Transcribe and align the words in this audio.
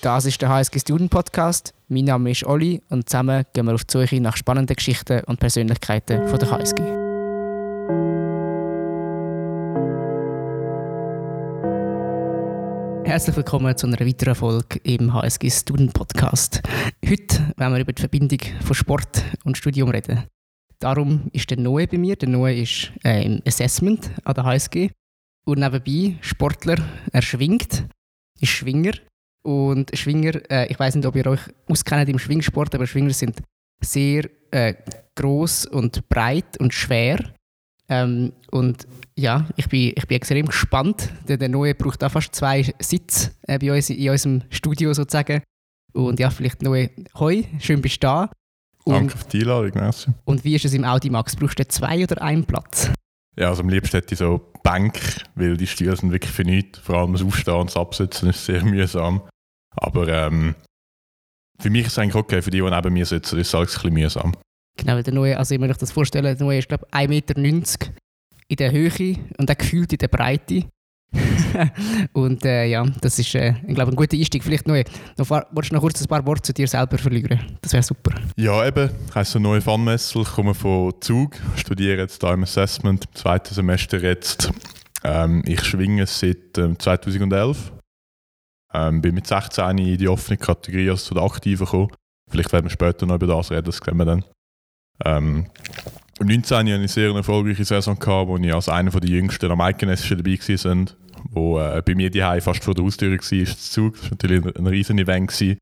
Das 0.00 0.26
ist 0.26 0.40
der 0.40 0.48
HSG 0.48 0.78
Student 0.78 1.10
Podcast. 1.10 1.74
Mein 1.88 2.04
Name 2.04 2.30
ist 2.30 2.44
Olli 2.44 2.80
und 2.88 3.08
zusammen 3.08 3.44
gehen 3.52 3.66
wir 3.66 3.74
auf 3.74 3.84
die 3.84 3.98
Suche 3.98 4.20
nach 4.20 4.36
spannenden 4.36 4.76
Geschichten 4.76 5.24
und 5.24 5.40
Persönlichkeiten 5.40 6.28
von 6.28 6.38
der 6.38 6.50
HSG. 6.52 6.82
Herzlich 13.04 13.34
willkommen 13.34 13.76
zu 13.76 13.88
einer 13.88 13.98
weiteren 13.98 14.36
Folge 14.36 14.78
im 14.84 15.12
HSG 15.12 15.50
Student 15.50 15.94
Podcast. 15.94 16.62
Heute 17.04 17.52
werden 17.56 17.74
wir 17.74 17.80
über 17.80 17.92
die 17.92 18.00
Verbindung 18.00 18.38
von 18.64 18.76
Sport 18.76 19.24
und 19.42 19.58
Studium 19.58 19.88
reden. 19.88 20.22
Darum 20.78 21.28
ist 21.32 21.50
der 21.50 21.58
Noe 21.58 21.88
bei 21.88 21.98
mir. 21.98 22.14
Der 22.14 22.28
Noe 22.28 22.54
ist 22.54 22.92
äh, 23.02 23.24
im 23.24 23.42
Assessment 23.44 24.12
an 24.22 24.34
der 24.34 24.44
HSG 24.44 24.90
und 25.44 25.58
nebenbei 25.58 26.18
Sportler. 26.20 26.76
Er 27.10 27.22
schwingt, 27.22 27.88
ist 28.40 28.50
Schwinger 28.50 28.92
und 29.42 29.96
Schwinger, 29.96 30.40
äh, 30.50 30.70
ich 30.70 30.78
weiß 30.78 30.94
nicht, 30.94 31.06
ob 31.06 31.16
ihr 31.16 31.26
euch 31.26 31.40
auskennt 31.68 32.08
im 32.08 32.18
Schwingsport, 32.18 32.74
aber 32.74 32.86
Schwinger 32.86 33.12
sind 33.12 33.40
sehr 33.80 34.28
äh, 34.50 34.74
groß 35.14 35.66
und 35.66 36.08
breit 36.08 36.58
und 36.58 36.74
schwer. 36.74 37.18
Ähm, 37.88 38.32
und 38.50 38.86
ja, 39.16 39.48
ich 39.56 39.68
bin, 39.68 39.92
ich 39.96 40.06
bin 40.06 40.16
extrem 40.16 40.46
gespannt. 40.46 41.12
Der, 41.26 41.36
der 41.36 41.48
Neue 41.48 41.74
braucht 41.74 42.04
auch 42.04 42.10
fast 42.10 42.34
zwei 42.34 42.62
Sitze 42.78 43.32
äh, 43.42 43.58
bei 43.58 43.72
uns 43.74 43.90
in 43.90 44.10
unserem 44.10 44.42
Studio 44.50 44.92
sozusagen. 44.92 45.42
Und 45.92 46.20
ja, 46.20 46.30
vielleicht 46.30 46.62
Neue, 46.62 46.90
hoi, 47.18 47.44
schön 47.60 47.80
bist 47.80 48.02
du 48.02 48.06
da. 48.06 48.30
Und, 48.84 48.94
Danke 48.94 49.18
für 49.18 49.28
die 49.28 49.40
Einladung, 49.40 49.72
merci. 49.74 50.10
Und 50.24 50.44
wie 50.44 50.54
ist 50.54 50.64
es 50.64 50.74
im 50.74 50.84
Audi 50.84 51.10
Max? 51.10 51.34
Brauchst 51.36 51.58
du 51.58 51.66
zwei 51.66 52.02
oder 52.02 52.22
einen 52.22 52.44
Platz? 52.44 52.90
Ja, 53.36 53.48
also 53.48 53.62
am 53.62 53.68
liebsten 53.68 53.96
hätte 53.96 54.14
ich 54.14 54.18
so 54.18 54.52
Bank, 54.68 55.00
weil 55.34 55.56
die 55.56 55.66
Stühle 55.66 55.96
sind 55.96 56.12
wirklich 56.12 56.30
für 56.30 56.44
nichts. 56.44 56.78
Vor 56.80 56.96
allem 56.96 57.14
das 57.14 57.22
Aufstehen 57.22 57.54
und 57.54 57.70
das 57.70 57.76
Absitzen 57.78 58.28
ist 58.28 58.44
sehr 58.44 58.62
mühsam. 58.66 59.22
Aber 59.70 60.08
ähm, 60.08 60.56
für 61.58 61.70
mich 61.70 61.86
ist 61.86 61.92
es 61.92 61.98
eigentlich 61.98 62.16
okay, 62.16 62.42
für 62.42 62.50
die, 62.50 62.60
die 62.60 62.70
neben 62.70 62.92
mir 62.92 63.06
sitzen, 63.06 63.38
ist 63.38 63.48
es 63.48 63.54
alles 63.54 63.70
ein 63.70 63.82
bisschen 63.82 63.94
mühsam. 63.94 64.36
Genau, 64.76 65.00
der 65.00 65.14
neue, 65.14 65.38
also 65.38 65.54
ich 65.54 65.60
euch 65.60 65.76
das 65.78 65.90
vorstellen, 65.90 66.24
der 66.24 66.36
neue 66.36 66.58
ist 66.58 66.68
glaube 66.68 66.86
ich 66.86 66.94
1,90 66.94 67.08
Meter 67.08 67.92
in 68.48 68.56
der 68.56 68.70
Höhe 68.70 69.16
und 69.38 69.48
dann 69.48 69.56
gefühlt 69.56 69.90
in 69.94 69.98
der 70.00 70.08
Breite. 70.08 70.68
und 72.12 72.44
äh, 72.44 72.66
ja, 72.66 72.84
das 73.00 73.18
ist, 73.18 73.34
äh, 73.34 73.54
ich 73.66 73.74
glaube, 73.74 73.92
ein 73.92 73.96
guter 73.96 74.16
Einstieg. 74.16 74.44
Vielleicht 74.44 74.68
neu. 74.68 74.84
Noch, 75.16 75.30
willst 75.52 75.70
du 75.70 75.74
noch 75.74 75.80
kurz 75.80 76.00
ein 76.00 76.06
paar 76.06 76.24
Worte 76.26 76.42
zu 76.42 76.52
dir 76.52 76.68
selber 76.68 76.98
verlieren? 76.98 77.40
Das 77.62 77.72
wäre 77.72 77.82
super. 77.82 78.14
Ja, 78.36 78.66
eben. 78.66 78.90
Ich 79.08 79.14
heiße 79.14 79.40
Neue 79.40 79.64
Van 79.64 79.82
Messel, 79.82 80.24
komme 80.24 80.54
von 80.54 80.92
Zug, 81.00 81.36
studiere 81.56 81.98
jetzt 81.98 82.22
hier 82.22 82.32
im 82.32 82.42
Assessment, 82.42 83.06
im 83.06 83.14
zweiten 83.14 83.54
Semester 83.54 84.02
jetzt. 84.02 84.50
Ähm, 85.02 85.42
ich 85.46 85.62
schwinge 85.64 86.06
seit 86.06 86.58
ähm, 86.58 86.78
2011 86.78 87.72
ähm, 88.74 89.00
bin 89.00 89.14
mit 89.14 89.26
16 89.26 89.78
in 89.78 89.98
die 89.98 90.08
offene 90.08 90.36
Kategorie, 90.36 90.90
also 90.90 91.08
zu 91.08 91.14
den 91.14 91.22
Aktiven 91.22 91.64
gekommen. 91.64 91.90
Vielleicht 92.30 92.52
werden 92.52 92.66
wir 92.66 92.70
später 92.70 93.06
noch 93.06 93.14
über 93.14 93.26
das 93.26 93.50
reden, 93.50 93.64
das 93.64 93.78
sehen 93.78 93.96
wir 93.96 94.04
dann. 94.04 94.24
Ähm, 95.04 95.46
19. 96.26 96.56
hatte 96.56 96.68
ich 96.68 96.74
eine 96.74 96.88
sehr 96.88 97.10
erfolgreiche 97.14 97.64
Saison, 97.64 97.98
gehabt, 97.98 98.28
wo 98.28 98.36
ich 98.36 98.54
als 98.54 98.68
einer 98.68 98.90
der 98.90 99.08
jüngsten 99.08 99.50
am 99.50 99.60
Eidgenössischen 99.60 100.18
dabei 100.18 100.38
war, 100.38 100.86
wo 101.30 101.58
äh, 101.58 101.82
bei 101.84 101.94
mir 101.94 102.10
die 102.10 102.20
fast 102.40 102.64
vor 102.64 102.74
der 102.74 102.84
Haustür 102.84 103.10
war, 103.10 103.32
ist 103.32 103.72
Zug. 103.72 103.94
Das 103.94 104.02
war 104.02 104.10
natürlich 104.10 104.44
ein, 104.44 104.56
ein 104.56 104.66
riesen 104.66 104.98
Event. 104.98 105.30
Gewesen. 105.30 105.58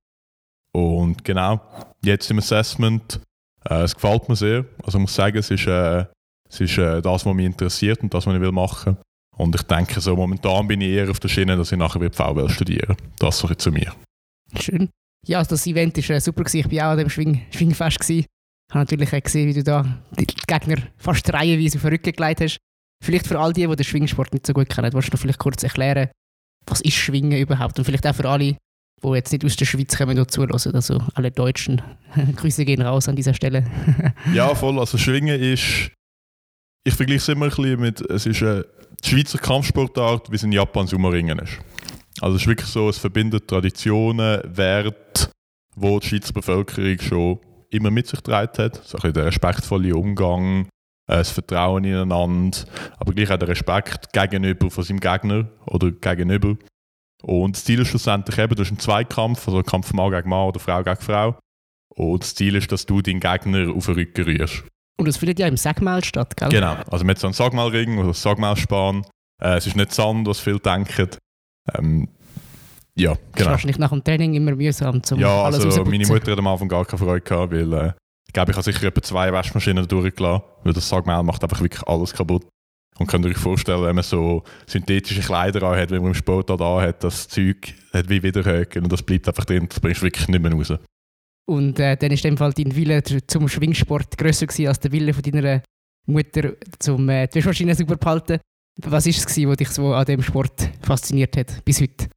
Und 0.73 1.25
genau, 1.25 1.61
jetzt 2.03 2.31
im 2.31 2.39
Assessment, 2.39 3.21
äh, 3.65 3.83
es 3.83 3.95
gefällt 3.95 4.29
mir 4.29 4.37
sehr. 4.37 4.65
Also 4.85 4.99
ich 4.99 5.03
muss 5.03 5.15
sagen, 5.15 5.39
es 5.39 5.51
ist, 5.51 5.67
äh, 5.67 6.05
es 6.49 6.61
ist 6.61 6.79
äh, 6.79 7.01
das, 7.01 7.25
was 7.25 7.35
mich 7.35 7.47
interessiert 7.47 8.03
und 8.03 8.13
das, 8.13 8.27
was 8.27 8.35
ich 8.35 8.53
machen 8.53 8.97
will. 8.97 9.03
Und 9.37 9.55
ich 9.55 9.63
denke, 9.63 10.01
so 10.01 10.17
momentan 10.17 10.67
bin 10.67 10.81
ich 10.81 10.89
eher 10.89 11.11
auf 11.11 11.21
der 11.21 11.29
Schiene, 11.29 11.57
dass 11.57 11.73
ich 11.73 11.79
nachher 11.79 12.11
VWL 12.13 12.49
studieren 12.49 12.97
Das 13.19 13.39
so 13.39 13.49
zu 13.55 13.71
mir. 13.71 13.93
Schön. 14.59 14.89
Ja, 15.27 15.39
also 15.39 15.51
das 15.51 15.67
Event 15.67 15.97
war 15.97 16.17
äh, 16.17 16.21
super. 16.21 16.45
Gewesen. 16.45 16.71
Ich 16.71 16.79
war 16.79 16.89
auch 16.89 16.93
an 16.93 16.99
dem 16.99 17.11
Schwing 17.11 17.43
Schwingfest. 17.51 18.27
Ich 18.69 18.75
habe 18.75 18.81
natürlich 18.81 19.13
auch 19.13 19.23
gesehen, 19.23 19.49
wie 19.49 19.55
du 19.55 19.63
da 19.63 19.85
die 20.19 20.27
Gegner 20.27 20.83
fast 20.97 21.33
reihenweise 21.33 21.79
auf 21.79 21.83
den 21.83 21.91
Rücken 21.91 22.13
gelegt 22.13 22.41
hast. 22.41 22.59
Vielleicht 23.03 23.27
für 23.27 23.39
all 23.39 23.53
die, 23.53 23.67
die 23.67 23.77
den 23.77 23.85
Schwingsport 23.85 24.33
nicht 24.33 24.47
so 24.47 24.53
gut 24.53 24.69
kennen, 24.69 24.93
willst 24.93 25.13
du 25.13 25.17
vielleicht 25.17 25.39
kurz 25.39 25.63
erklären, 25.63 26.09
was 26.67 26.81
ist 26.81 26.95
Schwingen 26.95 27.39
überhaupt? 27.39 27.79
Und 27.79 27.85
vielleicht 27.85 28.07
auch 28.07 28.15
für 28.15 28.29
alle, 28.29 28.57
die 29.03 29.09
jetzt 29.09 29.33
nicht 29.33 29.45
aus 29.45 29.57
der 29.57 29.67
Schweiz 29.67 29.97
kommen 29.97 30.19
und 30.19 30.31
zuhören. 30.31 30.53
Also 30.53 31.01
alle 31.15 31.31
Deutschen, 31.31 31.81
Grüße 32.37 32.65
gehen 32.65 32.83
raus 32.83 33.09
an 33.09 33.17
dieser 33.17 33.35
Stelle. 33.35 33.65
ja, 34.35 34.53
voll. 34.55 34.79
Also 34.81 34.99
Schwingen 34.99 35.41
ist, 35.41 35.93
ich 36.85 36.95
vergleiche 36.95 37.19
es 37.19 37.29
immer 37.29 37.47
ein 37.47 37.51
bisschen 37.51 37.81
mit, 37.81 38.01
es 38.01 38.27
ist 38.27 38.43
eine 38.43 38.67
Schweizer 39.05 39.39
Kampfsportart, 39.39 40.31
wie 40.31 40.37
es 40.37 40.43
in 40.43 40.53
Japan 40.53 40.87
Sumo-Ringen 40.87 41.39
ist. 41.39 41.59
Also 42.21 42.37
es 42.37 42.43
ist 42.43 42.49
wirklich 42.49 42.71
so, 42.71 42.89
es 42.89 42.99
verbindet 42.99 43.47
Traditionen, 43.47 44.41
Werte, 44.45 45.31
wo 45.77 46.01
die 46.01 46.09
Schweizer 46.09 46.33
Bevölkerung 46.33 46.99
schon 47.01 47.39
immer 47.77 47.91
mit 47.91 48.07
sich 48.07 48.23
getragen 48.23 48.53
hat. 48.59 48.85
So 48.85 48.99
ein 48.99 49.13
der 49.13 49.27
respektvolle 49.27 49.95
Umgang, 49.95 50.67
äh, 51.09 51.19
das 51.19 51.31
Vertrauen 51.31 51.85
ineinander, 51.85 52.59
aber 52.99 53.13
gleich 53.13 53.31
auch 53.31 53.39
der 53.39 53.49
Respekt 53.49 54.13
gegenüber 54.13 54.71
von 54.71 54.85
seinem 54.85 55.01
Gegner 55.01 55.49
oder 55.67 55.91
gegenüber. 55.91 56.57
Und 57.23 57.57
das 57.57 57.65
Ziel 57.65 57.81
ist 57.81 57.89
schlussendlich 57.89 58.39
eben, 58.39 58.55
du 58.55 58.63
hast 58.63 58.71
einen 58.71 58.79
Zweikampf, 58.79 59.47
also 59.47 59.59
einen 59.59 59.67
Kampf 59.67 59.93
Mann 59.93 60.11
gegen 60.11 60.29
Mann 60.29 60.49
oder 60.49 60.61
Frau 60.61 60.83
gegen 60.83 61.01
Frau. 61.01 61.39
Und 61.95 62.23
das 62.23 62.35
Ziel 62.35 62.57
ist, 62.57 62.71
dass 62.71 62.87
du 62.87 63.01
deinen 63.01 63.21
Gegner 63.21 63.73
auf 63.75 63.87
den 63.87 63.95
Rücken 63.95 64.25
rührst. 64.25 64.65
Und 64.99 65.09
es 65.09 65.17
findet 65.17 65.39
ja 65.39 65.47
im 65.47 65.57
Sagmal 65.57 66.05
statt, 66.05 66.37
gell? 66.37 66.49
Genau. 66.49 66.77
Also 66.91 67.05
mit 67.05 67.19
so 67.19 67.27
einem 67.27 67.35
Sagmalring 67.35 67.99
oder 67.99 68.15
Sagmalspan. 68.15 69.05
Äh, 69.43 69.57
es 69.57 69.67
ist 69.67 69.77
nicht 69.77 69.93
Sand, 69.93 70.27
was 70.27 70.41
viele 70.41 70.61
denken. 70.61 71.11
Ähm, 71.75 72.09
ja, 72.99 73.13
genau. 73.13 73.21
Das 73.33 73.41
ist 73.41 73.47
wahrscheinlich 73.47 73.79
nach 73.79 73.91
dem 73.91 74.03
Training 74.03 74.35
immer 74.35 74.55
mühsam 74.55 75.03
zum 75.03 75.21
Ja, 75.21 75.43
also 75.45 75.85
meine 75.85 76.07
Mutter 76.07 76.33
hat 76.33 76.39
am 76.39 76.47
Anfang 76.47 76.69
gar 76.69 76.85
keine 76.85 76.99
Freude 76.99 77.21
gehabt, 77.21 77.53
weil 77.53 77.73
äh, 77.73 77.93
ich 78.27 78.33
glaube, 78.33 78.51
ich 78.51 78.57
habe 78.57 78.65
sicher 78.65 78.87
etwa 78.87 79.03
zwei 79.03 79.33
Waschmaschinen 79.33 79.87
durchgelassen, 79.87 80.43
weil 80.65 80.73
das 80.73 80.89
Sagmal 80.89 81.23
macht 81.23 81.43
einfach 81.43 81.61
wirklich 81.61 81.87
alles 81.87 82.13
kaputt. 82.13 82.47
Und 82.99 83.07
könnt 83.09 83.27
ihr 83.27 83.31
euch 83.31 83.37
vorstellen, 83.37 83.83
wenn 83.85 83.95
man 83.95 84.05
so 84.05 84.43
synthetische 84.67 85.21
Kleider 85.21 85.63
anhat, 85.63 85.91
wenn 85.91 86.01
man 86.01 86.13
im 86.13 86.15
Sport 86.15 86.49
da 86.49 86.81
hat, 86.81 87.05
das 87.05 87.29
Zeug 87.29 87.75
hat 87.93 88.09
wie 88.09 88.23
Widerhöcken 88.23 88.85
und 88.85 88.93
das 88.93 89.03
bleibt 89.03 89.29
einfach 89.29 89.45
drin, 89.45 89.67
das 89.69 89.81
bringst 89.81 90.01
du 90.01 90.07
wirklich 90.07 90.29
nicht 90.29 90.43
mehr 90.43 90.53
raus. 90.53 90.73
Und 91.47 91.79
äh, 91.79 91.97
dann 91.97 92.11
ist 92.11 92.25
in 92.25 92.33
dem 92.33 92.39
Fall 92.39 92.55
dein 92.55 92.75
Wille 92.75 93.03
zum 93.03 93.49
Schwingsport 93.49 94.17
grösser 94.17 94.47
als 94.67 94.81
der 94.81 94.93
Wille 94.93 95.13
von 95.13 95.23
deiner 95.23 95.63
Mutter 96.07 96.55
zum 96.79 97.09
äh, 97.11 97.27
die 97.27 97.37
Waschmaschine 97.37 97.75
super 97.75 97.97
behalten. 97.97 98.41
Was 98.83 99.05
war 99.05 99.11
es, 99.11 99.27
was 99.27 99.57
dich 99.57 99.69
so 99.69 99.93
an 99.93 100.05
dem 100.07 100.23
Sport 100.23 100.71
fasziniert 100.81 101.37
hat 101.37 101.65
bis 101.65 101.81
heute? 101.81 102.09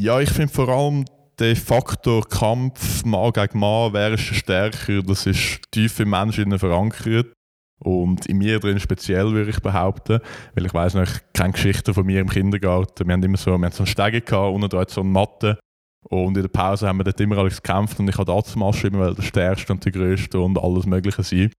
Ja, 0.00 0.20
ich 0.20 0.30
finde 0.30 0.54
vor 0.54 0.68
allem 0.68 1.06
der 1.40 1.56
Faktor 1.56 2.22
Kampf 2.28 3.04
Mann 3.04 3.32
gegen 3.32 3.58
Mann, 3.58 3.92
wer 3.92 4.12
ist 4.12 4.22
stärker, 4.22 5.02
das 5.02 5.26
ist 5.26 5.60
tief 5.72 5.98
im 5.98 6.10
Menschen 6.10 6.56
verankert. 6.56 7.32
Und 7.80 8.24
in 8.26 8.38
mir 8.38 8.60
drin 8.60 8.78
speziell, 8.78 9.32
würde 9.32 9.50
ich 9.50 9.58
behaupten. 9.58 10.20
Weil 10.54 10.66
ich 10.66 10.72
weiß 10.72 10.94
noch, 10.94 11.02
ich 11.02 11.32
kenne 11.32 11.50
Geschichten 11.50 11.92
von 11.92 12.06
mir 12.06 12.20
im 12.20 12.28
Kindergarten. 12.28 13.08
Wir 13.08 13.12
haben 13.12 13.24
immer 13.24 13.36
so, 13.36 13.58
wir 13.58 13.64
haben 13.66 13.72
so 13.72 13.80
einen 13.82 13.88
Stege 13.88 14.20
gehabt, 14.20 14.54
unten 14.54 14.68
da 14.68 14.84
so 14.86 15.00
eine 15.00 15.10
Matte. 15.10 15.58
Und 16.04 16.36
in 16.36 16.44
der 16.44 16.48
Pause 16.48 16.86
haben 16.86 16.98
wir 16.98 17.04
dort 17.04 17.20
immer 17.20 17.38
alles 17.38 17.60
gekämpft 17.60 17.98
und 17.98 18.08
ich 18.08 18.18
habe 18.18 18.24
damals 18.24 18.84
immer 18.84 19.14
der 19.14 19.22
Stärkste 19.22 19.72
und 19.72 19.84
der 19.84 19.90
Größte 19.90 20.38
und 20.38 20.62
alles 20.62 20.86
Mögliche 20.86 21.24
sein. 21.24 21.50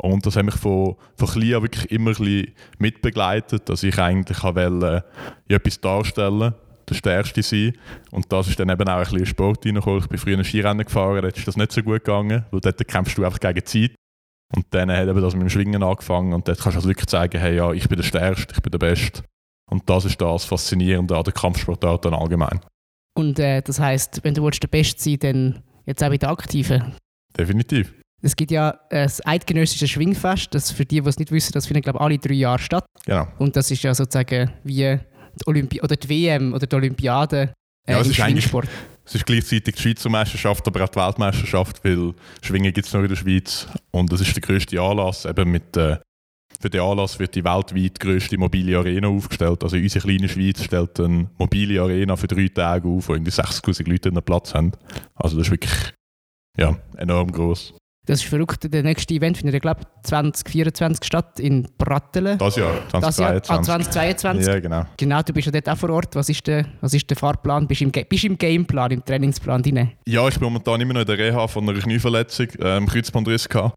Und 0.00 0.24
das 0.24 0.36
hat 0.36 0.44
mich 0.44 0.54
von, 0.54 0.94
von 1.16 1.28
klein 1.28 1.54
an 1.54 1.62
wirklich 1.62 1.90
immer 1.90 2.12
ein 2.16 2.54
mitbegleitet, 2.78 3.68
dass 3.68 3.82
ich 3.82 3.98
eigentlich 3.98 4.44
wollte, 4.44 5.04
äh, 5.48 5.54
etwas 5.54 5.80
darstellen 5.80 6.54
der 6.88 6.94
Stärkste 6.94 7.42
sein. 7.42 7.72
Und 8.10 8.32
das 8.32 8.48
ist 8.48 8.58
dann 8.58 8.68
eben 8.68 8.88
auch 8.88 8.96
ein 8.96 9.02
bisschen 9.04 9.26
Sport 9.26 9.64
reingekommen. 9.66 10.00
Ich 10.00 10.08
bin 10.08 10.18
früher 10.18 10.44
Skirennen 10.44 10.84
gefahren, 10.84 11.22
dort 11.22 11.36
ist 11.36 11.46
das 11.46 11.56
nicht 11.56 11.72
so 11.72 11.82
gut 11.82 12.04
gegangen, 12.04 12.44
weil 12.50 12.60
dort 12.60 12.86
kämpfst 12.86 13.18
du 13.18 13.24
einfach 13.24 13.40
gegen 13.40 13.64
Zeit. 13.64 13.94
Und 14.54 14.66
dann 14.70 14.90
hat 14.90 15.08
eben 15.08 15.20
das 15.20 15.34
mit 15.34 15.42
dem 15.42 15.50
Schwingen 15.50 15.82
angefangen 15.82 16.32
und 16.32 16.46
dort 16.46 16.60
kannst 16.60 16.76
du 16.76 16.78
also 16.78 16.88
wirklich 16.88 17.06
zeigen, 17.06 17.40
hey, 17.40 17.56
ja, 17.56 17.72
ich 17.72 17.88
bin 17.88 17.96
der 17.96 18.04
Stärkste, 18.04 18.54
ich 18.54 18.62
bin 18.62 18.70
der 18.70 18.78
Beste. 18.78 19.22
Und 19.68 19.88
das 19.90 20.04
ist 20.04 20.20
das 20.20 20.44
Faszinierende 20.44 21.16
an 21.16 21.24
der 21.24 21.32
Kampfsportart 21.32 22.04
dann 22.04 22.14
allgemein. 22.14 22.60
Und 23.16 23.38
äh, 23.38 23.62
das 23.62 23.80
heißt, 23.80 24.20
wenn 24.22 24.34
du 24.34 24.44
willst, 24.44 24.62
der 24.62 24.68
Beste 24.68 25.02
sein 25.02 25.18
dann 25.18 25.62
jetzt 25.84 26.02
auch 26.04 26.08
bei 26.08 26.18
den 26.18 26.28
Aktiven. 26.28 26.94
Definitiv. 27.36 27.92
Es 28.22 28.36
gibt 28.36 28.50
ja 28.50 28.70
äh, 28.90 29.02
das 29.04 29.24
Eidgenössische 29.26 29.88
Schwingfest, 29.88 30.54
das 30.54 30.70
für 30.70 30.84
die, 30.84 31.00
die 31.00 31.08
es 31.08 31.18
nicht 31.18 31.32
wissen, 31.32 31.52
das 31.52 31.66
findet 31.66 31.84
glaube 31.84 31.98
ich 31.98 32.02
alle 32.02 32.18
drei 32.18 32.34
Jahre 32.34 32.58
statt. 32.58 32.86
Genau. 33.04 33.26
Und 33.38 33.56
das 33.56 33.70
ist 33.70 33.82
ja 33.82 33.94
sozusagen 33.94 34.52
wie 34.64 34.74
die 34.74 34.98
Olympi 35.46 35.80
oder 35.82 35.96
die 35.96 36.08
WM 36.08 36.54
oder 36.54 36.66
die 36.66 36.76
Olympiade 36.76 37.52
äh, 37.86 37.92
ja, 37.92 38.00
im 38.00 38.12
Schwingsport. 38.12 38.68
Es 39.04 39.14
ist 39.14 39.26
gleichzeitig 39.26 39.76
die 39.76 39.82
Schweizer 39.82 40.08
Meisterschaft, 40.08 40.66
aber 40.66 40.84
auch 40.84 40.88
die 40.88 40.98
Weltmeisterschaft, 40.98 41.84
weil 41.84 42.14
Schwingen 42.42 42.72
gibt 42.72 42.88
es 42.88 42.92
noch 42.92 43.02
in 43.02 43.08
der 43.08 43.16
Schweiz 43.16 43.68
und 43.92 44.12
das 44.12 44.20
ist 44.20 44.34
der 44.34 44.42
größte 44.42 44.80
Anlass, 44.80 45.24
eben 45.24 45.50
mit 45.50 45.76
äh, 45.76 45.98
für 46.60 46.70
den 46.70 46.80
Anlass 46.80 47.18
wird 47.18 47.34
die 47.34 47.44
weltweit 47.44 48.00
grösste 48.00 48.38
mobile 48.38 48.78
Arena 48.78 49.08
aufgestellt. 49.08 49.62
Also 49.62 49.76
unsere 49.76 50.06
kleine 50.06 50.28
Schweiz 50.28 50.62
stellt 50.62 50.98
eine 50.98 51.28
mobile 51.38 51.80
Arena 51.82 52.16
für 52.16 52.28
drei 52.28 52.48
Tage 52.48 52.88
auf, 52.88 53.08
wo 53.08 53.14
irgendwie 53.14 53.30
60'000 53.30 53.88
Leute 53.88 54.08
einen 54.08 54.22
Platz 54.22 54.54
haben. 54.54 54.72
Also 55.14 55.36
das 55.36 55.48
ist 55.48 55.52
wirklich 55.52 55.92
ja, 56.56 56.78
enorm 56.96 57.30
groß. 57.30 57.74
Das 58.06 58.20
ist 58.22 58.28
verrückt. 58.28 58.72
Der 58.72 58.84
nächste 58.84 59.14
Event 59.14 59.36
findet, 59.36 59.56
ich 59.56 59.60
glaube, 59.60 59.80
2024 60.04 61.04
statt 61.04 61.40
in 61.40 61.66
Brattelen. 61.76 62.38
Das 62.38 62.54
Jahr, 62.54 62.72
Das 62.92 63.18
Jahr, 63.18 63.42
2022. 63.42 63.50
ah, 63.50 63.62
2022. 63.62 64.46
Ja, 64.46 64.60
genau. 64.60 64.86
Genau, 64.96 65.22
du 65.22 65.32
bist 65.32 65.46
ja 65.46 65.52
dort 65.52 65.68
auch 65.68 65.76
vor 65.76 65.90
Ort. 65.90 66.14
Was 66.14 66.28
ist 66.28 66.46
der, 66.46 66.66
was 66.80 66.94
ist 66.94 67.10
der 67.10 67.16
Fahrplan? 67.16 67.66
Bist 67.66 67.80
du 67.80 67.86
im, 67.86 67.90
bist 67.90 68.24
im 68.24 68.38
Gameplan, 68.38 68.92
im 68.92 69.04
Trainingsplan 69.04 69.60
drin? 69.62 69.90
Ja, 70.06 70.26
ich 70.28 70.34
bin 70.38 70.44
momentan 70.44 70.80
immer 70.80 70.94
noch 70.94 71.00
in 71.00 71.06
der 71.06 71.18
Reha 71.18 71.48
von 71.48 71.68
einer 71.68 71.78
Knieverletzung, 71.78 72.48
äh, 72.60 72.76
im 72.76 72.86
Kreuzbandriss 72.86 73.48
gehabt. 73.48 73.74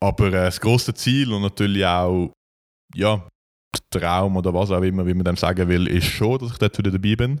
Aber 0.00 0.28
äh, 0.28 0.30
das 0.30 0.60
grosse 0.60 0.94
Ziel 0.94 1.32
und 1.32 1.42
natürlich 1.42 1.84
auch, 1.84 2.30
ja, 2.94 3.26
der 3.92 4.00
Traum 4.00 4.36
oder 4.36 4.54
was 4.54 4.70
auch 4.70 4.82
immer, 4.82 5.04
wie 5.04 5.14
man 5.14 5.24
dem 5.24 5.36
sagen 5.36 5.66
will, 5.68 5.88
ist 5.88 6.06
schon, 6.06 6.38
dass 6.38 6.52
ich 6.52 6.58
dort 6.58 6.78
wieder 6.78 6.92
dabei 6.92 7.16
bin. 7.16 7.40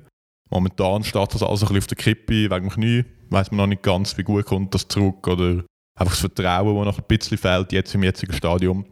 Momentan 0.50 1.04
steht 1.04 1.32
das 1.32 1.42
alles 1.44 1.62
ein 1.62 1.68
bisschen 1.68 1.78
auf 1.78 1.86
der 1.86 1.96
Kippe 1.96 2.32
wegen 2.32 2.50
dem 2.50 2.70
Knie. 2.70 3.04
Weiß 3.30 3.52
man 3.52 3.58
noch 3.58 3.66
nicht 3.68 3.82
ganz, 3.82 4.18
wie 4.18 4.24
gut 4.24 4.46
kommt 4.46 4.74
das 4.74 4.88
zurück 4.88 5.26
oder 5.28 5.62
einfach 5.98 6.12
das 6.14 6.20
Vertrauen, 6.20 6.76
das 6.76 6.84
noch 6.86 6.98
ein 6.98 7.04
bisschen 7.08 7.38
fehlt 7.38 7.72
jetzt 7.72 7.94
im 7.94 8.02
jetzigen 8.02 8.32
Stadium. 8.32 8.86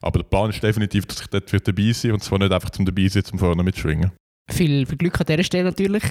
Aber 0.00 0.18
der 0.18 0.28
Plan 0.28 0.50
ist 0.50 0.62
definitiv, 0.62 1.06
dass 1.06 1.20
ich 1.20 1.26
dort 1.28 1.50
wieder 1.52 1.72
dabei 1.72 1.92
sein 1.92 2.12
und 2.12 2.22
zwar 2.22 2.38
nicht 2.38 2.52
einfach 2.52 2.70
zum 2.70 2.84
dabei 2.84 3.08
sein, 3.08 3.24
zum 3.24 3.38
vorne 3.38 3.62
mitschwingen. 3.62 4.12
Viel, 4.50 4.84
viel 4.86 4.98
Glück 4.98 5.18
an 5.18 5.26
dieser 5.26 5.42
Stelle 5.42 5.64
natürlich. 5.64 6.04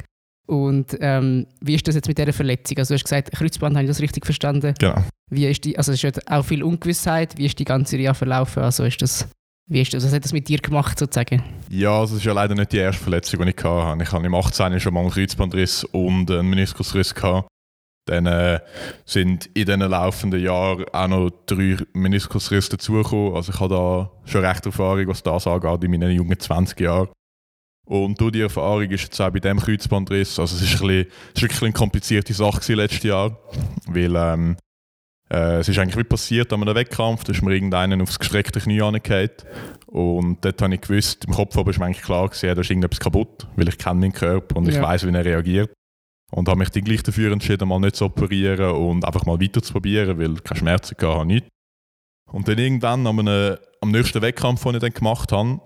Und 0.48 0.98
ähm, 1.00 1.48
wie 1.62 1.76
ist 1.76 1.88
das 1.88 1.96
jetzt 1.96 2.08
mit 2.08 2.18
dieser 2.18 2.34
Verletzung? 2.34 2.78
Also 2.78 2.94
du 2.94 2.96
hast 2.96 3.06
gesagt, 3.06 3.32
Kreuzband, 3.32 3.76
habe 3.76 3.86
ich 3.86 3.90
das 3.90 4.02
richtig 4.02 4.26
verstanden? 4.26 4.74
Genau. 4.80 5.04
Wie 5.30 5.48
ist 5.48 5.64
die, 5.64 5.78
also 5.78 5.92
es 5.92 6.04
ist 6.04 6.18
ja 6.18 6.38
auch 6.38 6.44
viel 6.44 6.64
Ungewissheit. 6.64 7.38
Wie 7.38 7.46
ist 7.46 7.60
die 7.60 7.66
ganze 7.66 7.98
Reha 7.98 8.14
verlaufen? 8.14 8.64
Also 8.64 8.84
ist 8.84 9.02
das, 9.02 9.30
wie 9.70 9.82
ist 9.82 9.94
das, 9.94 10.04
was 10.04 10.14
hat 10.14 10.26
das 10.26 10.34
mit 10.34 10.50
dir 10.50 10.58
gemacht 10.58 11.00
sozusagen? 11.00 11.44
Ja, 11.70 12.00
also 12.00 12.16
es 12.16 12.22
ist 12.22 12.26
ja 12.26 12.34
leider 12.34 12.56
nicht 12.56 12.74
die 12.74 12.78
erste 12.78 13.02
Verletzung, 13.02 13.46
die 13.46 13.52
ich 13.52 13.64
hatte. 13.64 14.04
Ich 14.04 14.12
hatte 14.12 14.26
im 14.26 14.36
18. 14.36 14.80
schon 14.80 14.94
mal 14.94 15.02
einen 15.02 15.12
Kreuzbandriss 15.12 15.86
und 15.86 16.30
einen 16.30 16.50
Meniskusriss. 16.50 17.16
Gehabt. 17.16 17.48
Dann 18.06 18.26
äh, 18.26 18.60
sind 19.06 19.46
in 19.54 19.66
diesen 19.66 19.80
laufenden 19.80 20.42
Jahren 20.42 20.86
auch 20.92 21.08
noch 21.08 21.30
drei 21.46 21.78
Meniskusrisse 21.94 22.72
dazugekommen. 22.72 23.36
Also 23.36 23.54
ich 23.54 23.60
habe 23.60 23.74
da 23.74 24.12
schon 24.26 24.44
recht 24.46 24.66
Erfahrung, 24.66 25.08
was 25.08 25.24
das 25.24 25.48
angeht, 25.48 25.84
in 25.84 25.92
meinen 25.92 26.12
jungen 26.12 26.38
20 26.38 26.80
Jahren. 26.82 27.08
Und 27.86 28.20
durch 28.20 28.32
die 28.32 28.42
Erfahrung 28.42 28.90
ist 28.90 29.04
jetzt 29.04 29.22
auch 29.22 29.30
bei 29.30 29.40
diesem 29.40 29.60
Kreuzbandriss, 29.60 30.40
also 30.40 30.56
es 30.56 30.62
ist, 30.62 30.82
ein 30.82 30.88
bisschen, 30.88 31.08
es 31.30 31.36
ist 31.36 31.42
wirklich 31.42 31.62
eine 31.64 31.74
komplizierte 31.74 32.34
Sache 32.34 32.74
letztes 32.74 33.04
Jahr, 33.04 33.38
weil 33.88 34.16
ähm, 34.16 34.56
äh, 35.30 35.58
es 35.58 35.68
ist 35.68 35.78
eigentlich 35.78 35.98
wie 35.98 36.04
passiert 36.06 36.54
an 36.54 36.62
einem 36.62 36.76
Wettkampf, 36.76 37.26
da 37.26 37.34
ist 37.34 37.42
mir 37.42 37.54
irgendeinen 37.54 38.02
aufs 38.02 38.20
gestreckte 38.20 38.62
Knie 38.62 38.82
angefallen 38.82 39.32
und 39.88 40.46
dort 40.46 40.62
habe 40.62 40.74
ich 40.76 40.82
gewusst, 40.82 41.26
im 41.26 41.34
Kopf 41.34 41.58
aber 41.58 41.72
ist 41.72 41.80
mir 41.80 41.86
eigentlich 41.86 42.04
klar 42.04 42.30
gewesen, 42.30 42.56
da 42.56 42.62
ist 42.62 42.70
irgendetwas 42.70 43.02
kaputt, 43.02 43.48
weil 43.58 43.68
ich 43.68 43.78
kenne 43.78 44.00
meinen 44.00 44.14
Körper 44.14 44.56
und 44.56 44.70
ich 44.70 44.76
Ja. 44.76 44.84
weiß, 44.84 45.06
wie 45.06 45.14
er 45.14 45.26
reagiert. 45.26 45.74
Und 46.36 46.50
habe 46.50 46.58
mich 46.58 46.70
dann 46.70 46.84
gleich 46.84 47.04
dafür 47.04 47.32
entschieden, 47.32 47.68
mal 47.68 47.80
nicht 47.80 47.96
zu 47.96 48.06
operieren 48.06 48.72
und 48.72 49.06
einfach 49.06 49.26
mal 49.26 49.40
weiter 49.40 49.62
zu 49.62 49.72
probieren, 49.72 50.18
weil 50.18 50.36
keine 50.36 50.60
Schmerzen 50.60 50.96
hatte, 50.96 51.08
habe 51.08 51.26
nicht. 51.28 51.48
Und 52.32 52.48
dann 52.48 52.58
irgendwann 52.58 53.06
am, 53.06 53.20
einem, 53.20 53.58
am 53.82 53.92
nächsten 53.92 54.22
Wettkampf, 54.22 54.64
den 54.64 54.76
ich 54.76 54.82
dann 54.82 54.94
gemacht 54.94 55.32
habe, 55.32 55.60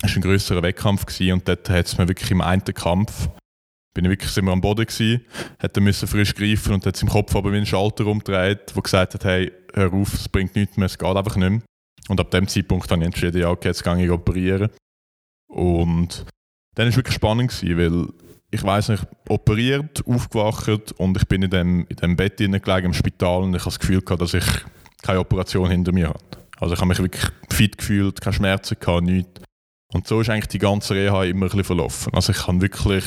war 0.00 0.10
ein 0.14 0.22
grösserer 0.22 0.62
Wettkampf 0.62 1.04
gewesen, 1.04 1.32
und 1.32 1.48
dort 1.48 1.68
hat 1.68 1.86
es 1.86 1.98
mir 1.98 2.06
wirklich 2.06 2.30
im 2.30 2.40
einen 2.40 2.62
Kampf, 2.62 3.28
bin 3.92 4.04
ich 4.04 4.10
wirklich 4.10 4.36
wir 4.36 4.52
am 4.52 4.60
Boden 4.60 4.86
gewesen, 4.86 5.24
hätte 5.58 5.80
müssen 5.80 6.06
frisch 6.06 6.32
greifen 6.32 6.74
und 6.74 6.86
hat 6.86 6.94
es 6.94 7.02
im 7.02 7.08
Kopf 7.08 7.34
aber 7.34 7.52
wie 7.52 7.56
ein 7.56 7.66
Schalter 7.66 8.06
umgedreht, 8.06 8.70
wo 8.74 8.80
gesagt 8.80 9.14
hat, 9.14 9.24
hey, 9.24 9.50
hör 9.74 9.92
auf, 9.92 10.14
es 10.14 10.28
bringt 10.28 10.54
nichts 10.54 10.76
mehr, 10.76 10.86
es 10.86 10.96
geht 10.96 11.16
einfach 11.16 11.34
nicht 11.34 11.50
mehr. 11.50 11.62
Und 12.08 12.20
ab 12.20 12.30
dem 12.30 12.46
Zeitpunkt 12.46 12.88
habe 12.88 13.00
ich 13.00 13.06
entschieden, 13.06 13.40
ja, 13.40 13.50
okay, 13.50 13.68
jetzt 13.68 13.82
gehe 13.82 14.04
ich 14.04 14.10
operieren. 14.10 14.70
Und 15.48 16.24
dann 16.76 16.84
war 16.84 16.90
es 16.90 16.96
wirklich 16.96 17.16
spannend, 17.16 17.50
gewesen, 17.50 17.76
weil 17.76 18.27
ich 18.50 18.62
weiß 18.62 18.88
nicht, 18.88 19.06
operiert, 19.28 20.02
aufgewacht 20.06 20.92
und 20.92 21.16
ich 21.16 21.26
bin 21.26 21.42
in 21.42 21.50
dem, 21.50 21.86
in 21.88 21.96
dem 21.96 22.16
Bett 22.16 22.38
hinein 22.38 22.62
gelegen 22.62 22.86
im 22.86 22.94
Spital 22.94 23.42
und 23.42 23.54
ich 23.54 23.60
habe 23.60 23.70
das 23.70 23.78
Gefühl 23.78 24.00
gehabt, 24.00 24.22
dass 24.22 24.34
ich 24.34 24.44
keine 25.02 25.20
Operation 25.20 25.70
hinter 25.70 25.92
mir 25.92 26.08
hatte. 26.08 26.38
Also 26.58 26.74
ich 26.74 26.80
habe 26.80 26.88
mich 26.88 26.98
wirklich 26.98 27.24
fit 27.50 27.78
gefühlt, 27.78 28.20
keine 28.20 28.34
Schmerzen 28.34 28.76
gehabt, 28.80 29.02
nichts. 29.02 29.42
Und 29.92 30.06
so 30.06 30.20
ist 30.20 30.30
eigentlich 30.30 30.48
die 30.48 30.58
ganze 30.58 30.94
Reha 30.94 31.24
immer 31.24 31.46
ein 31.46 31.48
bisschen 31.48 31.64
verlaufen. 31.64 32.12
Also 32.14 32.32
ich 32.32 32.38
kann 32.38 32.60
wirklich 32.60 33.04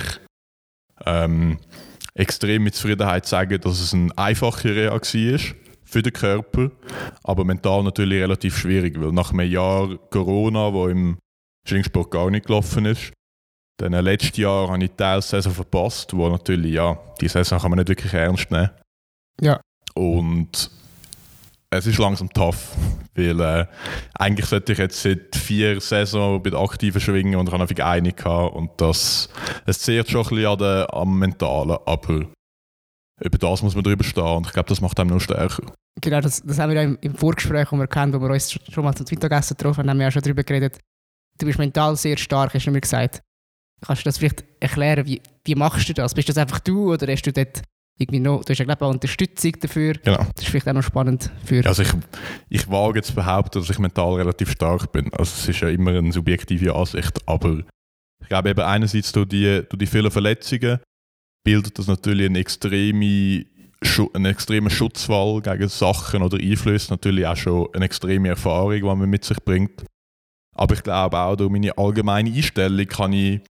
ähm, 1.06 1.60
extrem 2.14 2.64
mit 2.64 2.76
Zufriedenheit 2.76 3.26
sagen, 3.26 3.60
dass 3.62 3.80
es 3.80 3.94
eine 3.94 4.16
einfache 4.18 4.76
Reha 4.76 4.94
war 4.94 5.40
für 5.84 6.02
den 6.02 6.14
Körper, 6.14 6.72
aber 7.24 7.44
mental 7.44 7.84
natürlich 7.84 8.22
relativ 8.22 8.58
schwierig, 8.58 9.00
weil 9.00 9.12
nach 9.12 9.32
einem 9.32 9.52
Jahr 9.52 9.98
Corona, 10.10 10.72
wo 10.72 10.88
im 10.88 11.18
Schwingsport 11.68 12.12
gar 12.12 12.30
nicht 12.32 12.46
gelaufen 12.46 12.86
ist, 12.86 13.12
dann 13.78 13.94
äh, 13.94 14.02
letztes 14.02 14.38
Jahr 14.38 14.70
habe 14.70 14.84
ich 14.84 14.92
der 14.92 15.22
Saison 15.22 15.54
verpasst, 15.54 16.14
wo 16.16 16.30
natürlich, 16.30 16.74
ja, 16.74 16.98
die 17.20 17.28
Saison 17.28 17.60
kann 17.60 17.72
man 17.72 17.80
nicht 17.80 17.90
wirklich 17.90 18.14
ernst 18.14 18.52
nehmen. 18.52 18.70
Ja. 19.40 19.60
Und 19.96 20.70
es 21.74 21.88
ist 21.88 21.98
langsam 21.98 22.30
tough, 22.30 22.76
weil 23.16 23.40
äh, 23.40 23.66
eigentlich 24.16 24.46
sollte 24.46 24.74
ich 24.74 24.78
jetzt 24.78 25.02
seit 25.02 25.36
vier 25.36 25.80
Saisons 25.80 26.44
bei 26.44 26.50
den 26.50 26.60
aktiven 26.60 27.00
schwingen 27.02 27.36
und 27.40 27.48
ich 27.48 27.54
habe 27.54 27.64
einfach 27.64 27.86
eine 27.86 28.12
gehabt 28.12 28.56
und 28.56 28.70
das, 28.78 29.30
es 29.66 29.80
zehrt 29.80 30.10
schon 30.10 30.22
ein 30.26 30.30
bisschen 30.30 30.46
an 30.48 30.58
der, 30.58 30.94
am 30.94 31.18
Mentalen, 31.18 31.78
aber 31.86 32.26
über 33.24 33.38
das 33.38 33.62
muss 33.64 33.74
man 33.76 33.84
drüber 33.84 34.04
stehen 34.04 34.24
und 34.24 34.48
ich 34.48 34.54
glaube, 34.54 34.70
das 34.70 34.82
macht 34.82 35.00
einem 35.00 35.12
noch 35.12 35.22
stärker. 35.22 35.72
Genau, 36.02 36.20
das, 36.22 36.42
das 36.42 36.60
haben 36.60 36.72
wir 36.72 36.82
ja 36.82 36.84
im, 36.84 36.98
im 37.02 37.16
Vorgespräch, 37.16 37.70
das 37.70 37.80
wir 37.80 37.88
kennen, 37.88 38.14
wo 38.14 38.20
wir 38.20 38.30
uns 38.32 38.52
schon- 38.52 38.64
schon 38.72 38.84
mal 38.84 38.94
zum 38.96 39.06
Mittagessen 39.10 39.56
getroffen 39.58 39.80
haben, 39.82 39.90
haben 39.90 39.98
wir 39.98 40.06
ja 40.06 40.12
schon 40.12 40.22
darüber 40.24 40.44
geredet. 40.44 40.80
Du 41.38 41.46
bist 41.46 41.58
mental 41.60 41.96
sehr 41.96 42.18
stark, 42.18 42.54
hast 42.54 42.66
du 42.66 42.72
mir 42.72 42.82
gesagt. 42.82 43.22
Kannst 43.84 44.04
du 44.04 44.06
das 44.06 44.20
vielleicht 44.20 44.44
erklären, 44.60 45.06
wie, 45.08 45.22
wie 45.44 45.56
machst 45.56 45.90
du 45.90 45.94
das? 45.94 46.14
Bist 46.14 46.30
das 46.30 46.38
einfach 46.38 46.60
du 46.60 46.94
oder 46.94 47.12
hast 47.12 47.24
du 47.24 47.34
dort 47.34 47.64
irgendwie 47.98 48.20
noch, 48.20 48.44
du 48.44 48.52
hast 48.52 48.60
ja 48.60 48.66
glaube 48.66 48.86
ich 48.86 48.88
auch 48.88 48.94
Unterstützung 48.94 49.54
dafür. 49.60 49.94
Genau. 49.94 50.18
Das 50.18 50.44
ist 50.44 50.50
vielleicht 50.50 50.68
auch 50.68 50.74
noch 50.74 50.84
spannend 50.84 51.32
für... 51.44 51.66
Also 51.66 51.84
ich, 51.84 51.92
ich 52.50 52.70
wage 52.70 53.00
jetzt 53.00 53.10
zu 53.10 53.16
behaupten, 53.16 53.60
dass 53.60 53.70
ich 53.70 53.80
mental 53.80 54.14
relativ 54.16 54.52
stark 54.52 54.92
bin. 54.92 55.12
Also 55.14 55.34
es 55.36 55.48
ist 55.48 55.60
ja 55.62 55.70
immer 55.70 55.92
eine 55.92 56.12
subjektive 56.12 56.76
Ansicht, 56.76 57.20
aber 57.28 57.64
ich 58.22 58.28
glaube 58.28 58.52
eben 58.52 58.62
einerseits 58.62 59.12
durch 59.12 59.28
die, 59.30 59.64
durch 59.68 59.80
die 59.80 59.88
vielen 59.88 60.12
Verletzungen 60.12 60.80
bildet 61.44 61.78
das 61.80 61.88
natürlich 61.88 62.28
eine 62.28 62.40
extreme, 62.40 63.46
Schu- 63.84 64.12
einen 64.14 64.26
extremen 64.26 64.70
Schutzwall 64.70 65.42
gegen 65.42 65.70
Sachen 65.70 66.22
oder 66.22 66.38
Einflüsse, 66.38 66.92
natürlich 66.92 67.26
auch 67.26 67.36
schon 67.36 67.68
eine 67.74 67.86
extreme 67.86 68.30
Erfahrung, 68.30 68.74
die 68.74 68.82
man 68.82 69.10
mit 69.10 69.26
sich 69.26 69.38
bringt. 69.44 69.84
Aber 70.56 70.76
ich 70.76 70.84
glaube 70.84 71.18
auch 71.18 71.36
durch 71.36 71.50
meine 71.50 71.76
allgemeine 71.78 72.32
Einstellung 72.32 72.86
kann 72.86 73.14
ich, 73.14 73.42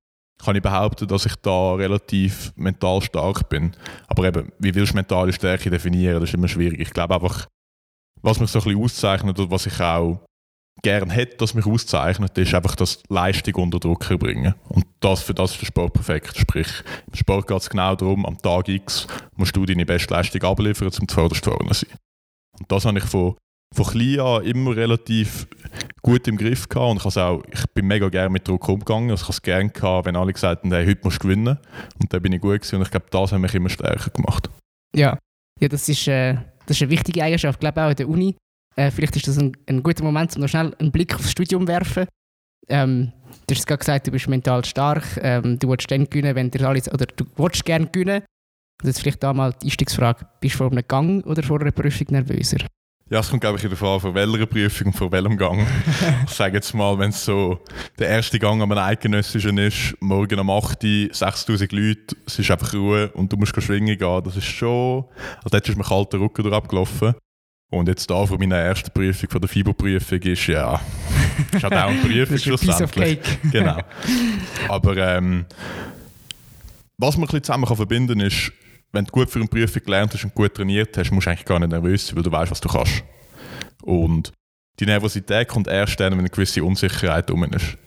kann 0.44 0.56
ich 0.56 0.62
behaupten, 0.62 1.08
dass 1.08 1.26
ich 1.26 1.36
da 1.38 1.74
relativ 1.74 2.54
mental 2.56 3.02
stark 3.02 3.50
bin. 3.50 3.72
Aber 4.08 4.26
eben, 4.26 4.52
wie 4.60 4.74
willst 4.74 4.94
du 4.94 4.96
mentale 4.96 5.34
Stärke 5.34 5.70
definieren? 5.70 6.20
Das 6.20 6.30
ist 6.30 6.36
immer 6.36 6.48
schwierig. 6.48 6.80
Ich 6.80 6.92
glaube 6.92 7.16
einfach, 7.16 7.48
was 8.22 8.40
mich 8.40 8.50
so 8.50 8.60
ein 8.60 8.64
bisschen 8.64 8.84
auszeichnet 8.84 9.40
und 9.40 9.52
was 9.52 9.66
ich 9.66 9.80
auch 9.80 10.20
gerne 10.84 11.12
hätte, 11.12 11.38
dass 11.38 11.54
mich 11.54 11.66
auszeichnet, 11.66 12.38
ist 12.38 12.54
einfach 12.54 12.76
das 12.76 13.04
Leistung 13.10 13.56
unter 13.56 13.80
Druck 13.80 14.08
bringen. 14.20 14.56
Und 14.70 14.86
das, 15.00 15.22
für 15.22 15.34
das 15.34 15.52
ist 15.52 15.62
der 15.62 15.68
Sport 15.68 15.94
perfekt. 15.94 16.38
Sprich, 16.38 16.68
im 17.08 17.16
Sport 17.16 17.48
geht 17.48 17.58
es 17.58 17.70
genau 17.70 17.96
darum, 17.96 18.26
am 18.26 18.38
Tag 18.38 18.68
X 18.68 19.08
musst 19.36 19.56
du 19.56 19.66
deine 19.66 19.86
beste 19.86 20.14
Leistung 20.14 20.42
abliefern, 20.44 20.88
um 21.00 21.08
zuvorderst 21.08 21.44
vorne 21.44 21.72
zu 21.72 21.86
sein. 21.86 21.98
Und 22.60 22.72
das 22.72 22.86
habe 22.86 22.98
ich 22.98 23.06
von, 23.06 23.36
von 23.74 23.86
klein 23.86 24.20
an 24.20 24.44
immer 24.44 24.76
relativ 24.76 25.48
gut 26.02 26.28
im 26.28 26.38
Griff 26.38 26.68
gehabt 26.68 26.92
und 26.92 27.06
ich, 27.06 27.18
auch, 27.18 27.44
ich 27.52 27.66
bin 27.74 27.88
mega 27.88 28.10
gerne 28.10 28.30
mit 28.30 28.48
Druck 28.48 28.68
umgegangen. 28.68 29.12
Also 29.12 29.24
ich 29.24 29.28
habe 29.28 29.34
es 29.34 29.42
gerne 29.42 30.06
wenn 30.06 30.16
alle 30.16 30.34
gesagt 30.34 30.64
haben, 30.64 30.72
hey, 30.72 30.86
heute 30.86 31.02
musst 31.04 31.24
du 31.24 31.28
gewinnen. 31.28 31.58
Und 32.00 32.14
dann 32.14 32.22
bin 32.22 32.34
ich 32.34 32.42
gut 32.42 32.60
gewesen 32.60 32.78
und 32.78 32.82
ich 32.84 32.92
glaube, 32.92 33.06
das 33.10 33.32
hat 33.32 33.40
mich 33.40 33.54
immer 33.54 33.70
stärker 33.70 34.10
gemacht. 34.10 34.50
Ja, 34.96 35.18
ja 35.60 35.68
das, 35.68 35.88
ist, 35.88 36.08
äh, 36.08 36.36
das 36.66 36.78
ist 36.78 36.84
eine 36.84 36.92
wichtige 36.92 37.24
Eigenschaft, 37.24 37.60
glaube 37.60 37.82
auch 37.82 37.90
in 37.90 37.96
der 37.96 38.10
Uni. 38.10 38.36
Äh, 38.76 38.92
vielleicht 38.92 39.16
ist 39.16 39.28
das 39.28 39.38
ein, 39.38 39.56
ein 39.68 39.84
guter 39.84 40.04
Moment, 40.04 40.36
um 40.36 40.42
noch 40.42 40.50
schnell 40.50 40.74
einen 40.80 40.92
Blick 40.92 41.16
aufs 41.16 41.32
Studium 41.32 41.64
zu 41.64 41.68
werfen. 41.68 42.08
Ähm, 42.68 43.12
du 43.48 43.56
hast 43.56 43.68
gerade 43.68 43.80
gesagt, 43.80 44.08
du 44.08 44.12
bist 44.12 44.28
mental 44.28 44.64
stark, 44.66 45.04
ähm, 45.22 45.60
du 45.60 45.70
willst 45.70 45.90
dann 45.92 46.06
gewinnen, 46.06 46.36
wenn 46.36 46.52
dir 46.52 46.68
alles, 46.68 46.92
oder 46.92 47.06
du 47.06 47.26
willst 47.38 47.66
gerne 47.66 47.88
gewinnen. 47.88 48.24
Und 48.82 48.88
jetzt 48.88 49.00
vielleicht 49.00 49.22
da 49.24 49.34
mal 49.34 49.54
die 49.62 49.68
Einstiegsfrage, 49.68 50.26
bist 50.40 50.56
du 50.56 50.58
vor 50.60 50.72
einem 50.72 50.84
Gang 50.88 51.26
oder 51.26 51.44
vor 51.44 51.62
einer 51.62 51.72
Prüfung 51.72 52.08
nervöser? 52.10 52.66
Ja, 53.12 53.20
es 53.20 53.30
kommt, 53.30 53.42
glaube 53.42 53.58
ich, 53.58 53.64
in 53.66 53.70
der 53.70 53.78
Frage, 53.78 54.00
von 54.00 54.16
welcher 54.16 54.46
Prüfung 54.46 54.88
und 54.88 54.94
von 54.94 55.12
welchem 55.12 55.36
Gang. 55.36 55.68
ich 56.26 56.32
sage 56.32 56.56
jetzt 56.56 56.74
mal, 56.74 56.98
wenn 56.98 57.10
es 57.10 57.26
so 57.26 57.60
der 58.00 58.08
erste 58.08 58.40
Gang 58.40 58.62
an 58.62 58.72
einem 58.72 58.82
Eidgenössischen 58.82 59.58
ist, 59.58 59.98
morgen 60.00 60.40
um 60.40 60.50
8 60.50 60.82
Uhr, 60.82 61.10
6000 61.12 61.74
Leute, 61.74 62.16
es 62.26 62.40
ist 62.40 62.50
einfach 62.50 62.74
Ruhe 62.74 63.12
und 63.12 63.30
du 63.34 63.36
musst 63.36 63.62
schwingen 63.62 63.98
gehen, 63.98 64.24
das 64.24 64.38
ist 64.38 64.46
schon... 64.46 65.04
Also 65.40 65.50
dort 65.50 65.68
ist 65.68 65.78
mir 65.78 65.84
kalter 65.84 66.22
Rücken 66.22 66.44
durch 66.44 66.56
abgelaufen. 66.56 67.14
Und 67.70 67.90
jetzt 67.90 68.10
da 68.10 68.26
von 68.26 68.40
meiner 68.40 68.56
ersten 68.56 68.92
Prüfung, 68.92 69.30
von 69.30 69.42
der 69.42 69.50
FIBO-Prüfung, 69.50 70.20
ist 70.20 70.48
ja... 70.48 70.80
ist 71.52 71.64
halt 71.64 71.74
auch 71.74 71.90
eine 71.90 72.00
Prüfung 72.00 72.38
Das 72.38 72.46
ist 72.46 72.48
ein 72.48 72.58
Piece 72.60 72.82
of 72.82 72.94
schlussendlich. 72.94 73.20
genau. 73.52 73.80
Aber 74.70 74.96
ähm, 74.96 75.46
was 76.98 77.18
man 77.18 77.24
ein 77.24 77.28
bisschen 77.28 77.44
zusammen 77.44 77.66
kann 77.66 77.76
verbinden 77.76 78.20
kann, 78.20 78.28
ist, 78.28 78.54
wenn 78.92 79.06
du 79.06 79.12
gut 79.12 79.30
für 79.30 79.40
eine 79.40 79.48
Prüfung 79.48 79.84
gelernt 79.84 80.14
hast 80.14 80.24
und 80.24 80.36
gut 80.36 80.54
trainiert 80.54 80.98
hast, 80.98 81.12
musst 81.12 81.28
du 81.28 81.32
eigentlich 81.32 81.46
gar 81.46 81.60
nicht 81.60 81.72
nervös 81.72 82.08
sein, 82.08 82.16
weil 82.16 82.24
du 82.24 82.32
weißt, 82.32 82.52
was 82.52 82.62
du 82.62 82.70
kannst. 82.70 83.04
Und 83.84 84.32
die 84.80 84.86
Nervosität 84.86 85.48
kommt 85.48 85.68
erst 85.68 86.00
dann, 86.00 86.14
wenn 86.14 86.20
eine 86.20 86.30
gewisse 86.30 86.64
Unsicherheit 86.64 87.30
rum 87.30 87.44
ist. 87.46 87.78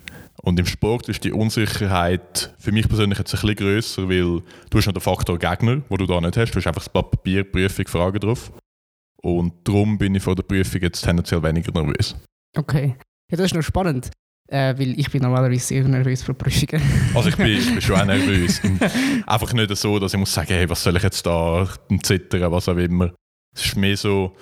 Und 0.42 0.58
im 0.58 0.66
Sport 0.66 1.08
ist 1.08 1.24
die 1.24 1.32
Unsicherheit 1.32 2.54
für 2.58 2.72
mich 2.72 2.88
persönlich 2.88 3.18
jetzt 3.18 3.34
ein 3.34 3.40
bisschen 3.40 3.56
grösser, 3.56 4.08
weil 4.08 4.42
du 4.68 4.78
hast 4.78 4.86
noch 4.86 4.92
den 4.92 5.00
Faktor 5.00 5.38
Gegner, 5.38 5.82
wo 5.88 5.96
du 5.96 6.06
da 6.06 6.20
nicht 6.20 6.36
hast. 6.36 6.52
Du 6.52 6.56
hast 6.56 6.66
einfach 6.66 6.84
das 6.84 6.92
Papier, 6.92 7.44
Prüfung, 7.44 7.86
Fragen 7.86 8.20
drauf. 8.20 8.52
Und 9.22 9.54
darum 9.64 9.96
bin 9.96 10.14
ich 10.14 10.22
vor 10.22 10.34
der 10.34 10.42
Prüfung 10.42 10.82
jetzt 10.82 11.02
tendenziell 11.02 11.42
weniger 11.42 11.72
nervös. 11.72 12.14
Okay. 12.56 12.96
Ja, 13.30 13.38
das 13.38 13.46
ist 13.46 13.54
noch 13.54 13.62
spannend, 13.62 14.10
äh, 14.48 14.74
weil 14.78 14.98
ich 14.98 15.10
bin 15.10 15.22
normalerweise 15.22 15.66
sehr 15.66 15.84
nervös 15.84 16.22
vor 16.22 16.34
Prüfungen. 16.34 16.82
Also 17.14 17.28
ich 17.28 17.36
bin, 17.36 17.46
ich 17.46 17.66
bin 17.66 17.80
schon 17.80 18.00
auch 18.00 18.04
nervös. 18.04 18.60
Einfach 19.26 19.52
nicht 19.52 19.76
so, 19.76 19.98
dass 19.98 20.12
ich 20.12 20.18
muss 20.18 20.32
sagen, 20.34 20.48
hey, 20.48 20.68
was 20.68 20.82
soll 20.82 20.96
ich 20.96 21.02
jetzt 21.02 21.24
da 21.24 21.68
zittern, 22.02 22.50
was 22.52 22.68
auch 22.68 22.76
immer. 22.76 23.12
Es 23.54 23.64
ist 23.66 23.76
mehr 23.76 23.96
so 23.96 24.36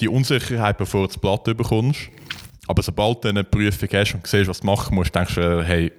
die 0.00 0.08
Unsicherheit, 0.08 0.78
bevor 0.78 1.02
du 1.02 1.06
das 1.08 1.18
Blatt 1.18 1.44
bekommst. 1.44 2.08
Aber 2.68 2.82
sobald 2.82 3.24
du 3.24 3.28
eine 3.28 3.44
Prüfung 3.44 3.88
hast 3.92 4.14
und 4.14 4.26
siehst, 4.26 4.48
was 4.48 4.60
du 4.60 4.66
machen 4.66 4.94
musst, 4.94 5.14
denkst 5.14 5.34
du, 5.34 5.64
hey, 5.64 5.92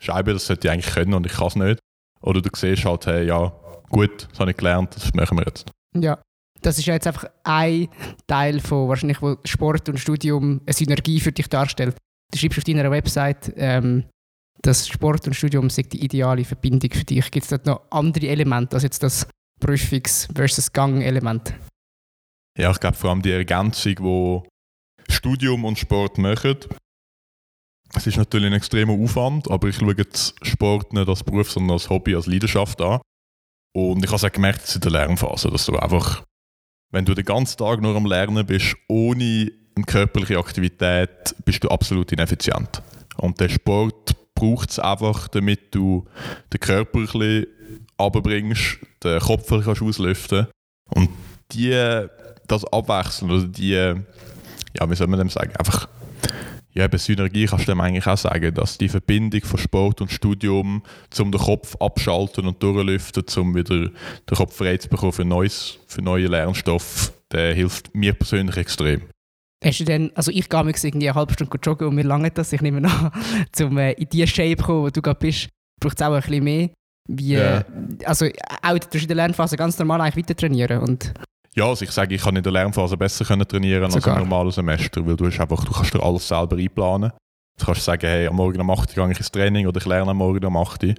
Scheibe, 0.00 0.32
das 0.32 0.46
sollte 0.46 0.68
ich 0.68 0.72
eigentlich 0.72 0.94
können 0.94 1.14
und 1.14 1.26
ich 1.26 1.32
kann 1.32 1.46
es 1.48 1.56
nicht. 1.56 1.78
Oder 2.20 2.40
du 2.40 2.50
siehst 2.54 2.84
halt, 2.84 3.06
hey, 3.06 3.26
ja, 3.26 3.52
gut, 3.88 4.28
das 4.30 4.40
habe 4.40 4.50
ich 4.50 4.56
gelernt, 4.56 4.94
das 4.94 5.12
machen 5.14 5.38
wir 5.38 5.44
jetzt. 5.46 5.70
Ja, 5.94 6.18
das 6.60 6.78
ist 6.78 6.86
ja 6.86 6.94
jetzt 6.94 7.06
einfach 7.06 7.26
ein 7.44 7.88
Teil 8.26 8.60
von 8.60 8.88
wahrscheinlich, 8.88 9.20
wo 9.22 9.36
Sport 9.44 9.88
und 9.88 9.98
Studium 9.98 10.60
eine 10.66 10.72
Synergie 10.72 11.20
für 11.20 11.32
dich 11.32 11.48
darstellt. 11.48 11.96
Du 12.32 12.38
schreibst 12.38 12.58
auf 12.58 12.64
deiner 12.64 12.90
Website, 12.90 13.52
ähm, 13.56 14.04
dass 14.62 14.88
Sport 14.88 15.26
und 15.26 15.34
Studium 15.34 15.70
sei 15.70 15.82
die 15.82 16.04
ideale 16.04 16.44
Verbindung 16.44 16.90
für 16.90 17.04
dich. 17.04 17.30
Gibt 17.30 17.44
es 17.44 17.50
dort 17.50 17.66
noch 17.66 17.82
andere 17.90 18.28
Elemente 18.28 18.76
als 18.76 18.82
jetzt 18.82 19.02
das 19.02 19.26
Prüfungs- 19.60 20.28
versus 20.34 20.72
Gang-Element? 20.72 21.54
Ja, 22.58 22.70
ich 22.70 22.80
glaube 22.80 22.96
vor 22.96 23.10
allem 23.10 23.22
die 23.22 23.32
Ergänzung, 23.32 23.94
die 23.96 25.12
Studium 25.12 25.64
und 25.64 25.78
Sport 25.78 26.18
machen. 26.18 26.56
Es 27.94 28.06
ist 28.06 28.16
natürlich 28.16 28.46
ein 28.46 28.54
extremer 28.54 28.94
Aufwand, 28.94 29.50
aber 29.50 29.68
ich 29.68 29.76
schaue 29.76 29.94
jetzt 29.96 30.34
Sport 30.46 30.92
nicht 30.92 31.08
als 31.08 31.22
Beruf, 31.22 31.50
sondern 31.50 31.72
als 31.72 31.90
Hobby, 31.90 32.14
als 32.14 32.26
Leidenschaft 32.26 32.80
an. 32.80 33.00
Und 33.76 34.04
ich 34.04 34.08
habe 34.08 34.16
es 34.16 34.24
auch 34.24 34.32
gemerkt 34.32 34.74
in 34.74 34.80
der 34.80 34.90
Lernphase, 34.90 35.50
dass 35.50 35.66
du 35.66 35.76
einfach, 35.76 36.24
wenn 36.92 37.04
du 37.04 37.14
den 37.14 37.24
ganzen 37.24 37.58
Tag 37.58 37.80
nur 37.80 37.94
am 37.94 38.06
Lernen 38.06 38.46
bist, 38.46 38.76
ohne 38.88 39.52
eine 39.76 39.84
körperliche 39.84 40.38
Aktivität, 40.38 41.34
bist 41.44 41.64
du 41.64 41.68
absolut 41.68 42.12
ineffizient. 42.12 42.82
Und 43.16 43.40
der 43.40 43.48
Sport 43.48 44.16
braucht 44.34 44.70
es 44.70 44.78
einfach, 44.78 45.28
damit 45.28 45.74
du 45.74 46.04
den 46.52 46.60
Körper 46.60 46.98
ein 46.98 47.06
bisschen 47.06 47.46
runterbringst, 48.00 48.78
den 49.02 49.20
Kopf 49.20 49.50
ein 49.52 49.62
bisschen 49.62 49.88
auslüften 49.88 50.46
Und 50.90 51.10
die, 51.52 52.06
das 52.46 52.64
Abwechseln 52.72 53.30
oder 53.30 53.46
die, 53.46 53.70
ja, 53.72 54.90
wie 54.90 54.94
soll 54.94 55.06
man 55.06 55.18
dem 55.18 55.30
sagen, 55.30 55.54
einfach 55.56 55.88
ja, 56.74 56.88
bei 56.88 56.98
Synergie 56.98 57.46
kannst 57.46 57.68
du 57.68 57.72
dem 57.72 57.80
eigentlich 57.80 58.06
auch 58.06 58.18
sagen, 58.18 58.52
dass 58.52 58.78
die 58.78 58.88
Verbindung 58.88 59.42
von 59.42 59.60
Sport 59.60 60.00
und 60.00 60.10
Studium, 60.10 60.82
um 61.20 61.30
den 61.30 61.40
Kopf 61.40 61.76
abschalten 61.76 62.48
und 62.48 62.60
durchlüften, 62.60 63.24
um 63.36 63.54
wieder 63.54 63.76
den 63.86 64.36
Kopf 64.36 64.56
frei 64.56 64.76
zu 64.76 64.88
bekommen 64.88 65.12
für, 65.12 65.24
Neues, 65.24 65.78
für 65.86 66.02
neue 66.02 66.26
Lernstoff, 66.26 67.12
der 67.30 67.54
hilft 67.54 67.94
mir 67.94 68.12
persönlich 68.12 68.56
extrem. 68.56 69.02
Hast 69.64 69.80
du 69.80 69.84
denn, 69.84 70.12
also 70.14 70.30
ich 70.30 70.48
gehe 70.48 70.62
mir 70.62 70.70
irgendwie 70.70 71.08
eine 71.08 71.14
halbe 71.14 71.32
Stunde 71.32 71.58
joggen 71.62 71.88
und 71.88 71.94
mir 71.94 72.04
lange 72.04 72.30
das, 72.30 72.52
ich 72.52 72.60
nehme 72.60 72.86
an, 72.88 73.10
um 73.64 73.78
äh, 73.78 73.92
in 73.92 74.08
die 74.08 74.26
Shape 74.26 74.56
zu 74.56 74.64
kommen, 74.64 74.82
wo 74.82 74.90
du 74.90 75.00
gerade 75.00 75.18
bist, 75.18 75.48
braucht 75.80 76.00
es 76.00 76.06
auch 76.06 76.12
ein 76.12 76.20
bisschen 76.20 76.44
mehr. 76.44 76.70
Wie, 77.08 77.34
yeah. 77.34 77.64
Also 78.04 78.26
auch 78.62 78.74
in 78.74 79.06
der 79.06 79.16
Lernphase 79.16 79.56
ganz 79.56 79.78
normal 79.78 80.00
eigentlich 80.00 80.24
weiter 80.24 80.36
trainieren 80.36 80.80
und 80.80 81.12
ja, 81.56 81.68
also 81.68 81.84
ich 81.84 81.92
sage, 81.92 82.16
ich 82.16 82.22
kann 82.22 82.34
in 82.34 82.42
der 82.42 82.52
Lernphase 82.52 82.96
besser 82.96 83.24
können 83.24 83.46
trainieren 83.46 83.88
Sogar. 83.90 84.14
als 84.14 84.22
im 84.22 84.28
normalen 84.28 84.50
Semester, 84.50 85.06
weil 85.06 85.16
du, 85.16 85.26
hast 85.26 85.38
einfach, 85.38 85.64
du 85.64 85.72
kannst 85.72 85.94
dir 85.94 86.02
alles 86.02 86.26
selber 86.26 86.56
einplanen. 86.56 87.12
Du 87.58 87.66
kannst 87.66 87.84
sagen, 87.84 88.06
hey, 88.06 88.26
am 88.26 88.34
Morgen 88.34 88.60
um 88.60 88.70
8 88.70 88.96
Uhr 88.96 89.04
gehe 89.04 89.12
ich 89.12 89.18
ins 89.18 89.30
Training 89.30 89.68
oder 89.68 89.78
ich 89.78 89.86
lerne 89.86 90.10
am 90.10 90.16
Morgen 90.16 90.44
um 90.44 90.56
8 90.56 90.82
Uhr. 90.82 90.94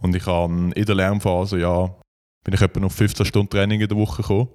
Und 0.00 0.16
ich 0.16 0.24
kann 0.24 0.72
in 0.72 0.84
der 0.86 0.94
Lernphase, 0.94 1.58
ja, 1.60 1.94
bin 2.44 2.54
ich 2.54 2.62
etwa 2.62 2.80
noch 2.80 2.92
15 2.92 3.26
Stunden 3.26 3.50
Training 3.50 3.80
in 3.80 3.88
der 3.88 3.96
Woche 3.96 4.22
gekommen, 4.22 4.48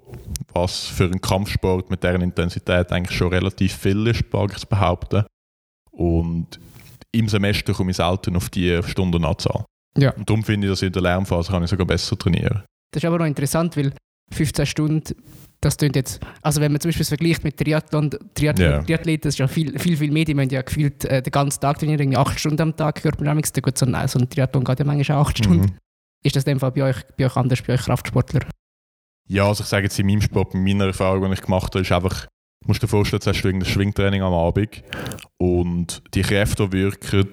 was 0.52 0.86
für 0.86 1.04
einen 1.04 1.20
Kampfsport 1.20 1.90
mit 1.90 2.02
deren 2.02 2.22
Intensität 2.22 2.90
eigentlich 2.92 3.16
schon 3.16 3.28
relativ 3.28 3.74
viel 3.74 4.06
ist, 4.06 4.24
wage 4.32 4.54
ich 4.54 4.60
zu 4.60 4.66
behaupten. 4.66 5.24
Und 5.92 6.58
im 7.12 7.28
Semester 7.28 7.72
komme 7.72 7.92
ich 7.92 7.96
selten 7.96 8.36
auf 8.36 8.50
die 8.50 8.80
Stundenanzahl. 8.82 9.64
Ja. 9.96 10.10
Und 10.10 10.28
darum 10.28 10.44
finde 10.44 10.66
ich, 10.66 10.72
dass 10.72 10.82
in 10.82 10.92
der 10.92 11.02
Lernphase 11.02 11.50
kann 11.50 11.62
ich 11.62 11.70
sogar 11.70 11.86
besser 11.86 12.18
trainieren. 12.18 12.62
Das 12.92 13.02
ist 13.02 13.06
aber 13.06 13.18
noch 13.18 13.26
interessant, 13.26 13.76
weil 13.76 13.92
15 14.32 14.66
Stunden, 14.66 15.14
das 15.60 15.76
klingt 15.76 15.96
jetzt, 15.96 16.20
also 16.42 16.60
wenn 16.60 16.72
man 16.72 16.80
zum 16.80 16.88
Beispiel 16.88 17.02
es 17.02 17.08
vergleicht 17.08 17.44
mit 17.44 17.56
Triathlon, 17.56 18.10
Triathlon 18.34 18.68
yeah. 18.68 18.82
Triathleten, 18.82 19.28
das 19.28 19.34
ist 19.34 19.38
ja 19.38 19.48
viel, 19.48 19.78
viel, 19.78 19.96
viel 19.96 20.10
mehr, 20.10 20.24
die 20.24 20.34
müssen 20.34 20.50
ja 20.50 20.62
gefühlt 20.62 21.04
äh, 21.04 21.22
den 21.22 21.30
ganzen 21.30 21.60
Tag 21.60 21.78
trainieren, 21.78 22.00
irgendwie 22.00 22.18
8 22.18 22.38
Stunden 22.38 22.60
am 22.60 22.76
Tag, 22.76 23.02
gut, 23.02 23.18
so 23.78 23.86
ein, 23.86 24.08
so 24.08 24.18
ein 24.18 24.28
Triathlon 24.28 24.64
geht 24.64 24.80
ja 24.80 24.84
manchmal 24.84 25.18
auch 25.18 25.28
8 25.28 25.38
Stunden. 25.38 25.60
Mhm. 25.60 25.78
Ist 26.26 26.34
das 26.34 26.42
in 26.42 26.54
dem 26.54 26.60
Fall 26.60 26.72
bei 26.72 26.82
euch, 26.82 26.96
bei 27.16 27.24
euch 27.24 27.36
anders, 27.36 27.62
bei 27.62 27.74
euch 27.74 27.82
Kraftsportler? 27.82 28.40
Ja, 29.28 29.46
also 29.46 29.62
ich 29.62 29.68
sage 29.68 29.84
jetzt 29.84 29.96
in 30.00 30.06
meinem 30.06 30.20
Sport, 30.20 30.54
in 30.54 30.64
meiner 30.64 30.86
Erfahrung, 30.86 31.24
die 31.28 31.34
ich 31.34 31.40
gemacht 31.40 31.72
habe, 31.72 31.82
ist 31.82 31.92
einfach, 31.92 32.26
du 32.62 32.68
musst 32.68 32.82
dir 32.82 32.88
vorstellen, 32.88 33.20
du 33.22 33.30
hast 33.30 33.44
ein 33.44 33.64
Schwingtraining 33.64 34.22
am 34.22 34.32
Abend 34.32 34.82
und 35.38 36.02
die 36.14 36.22
Kräfte, 36.22 36.68
die 36.68 36.72
wirken, 36.72 37.28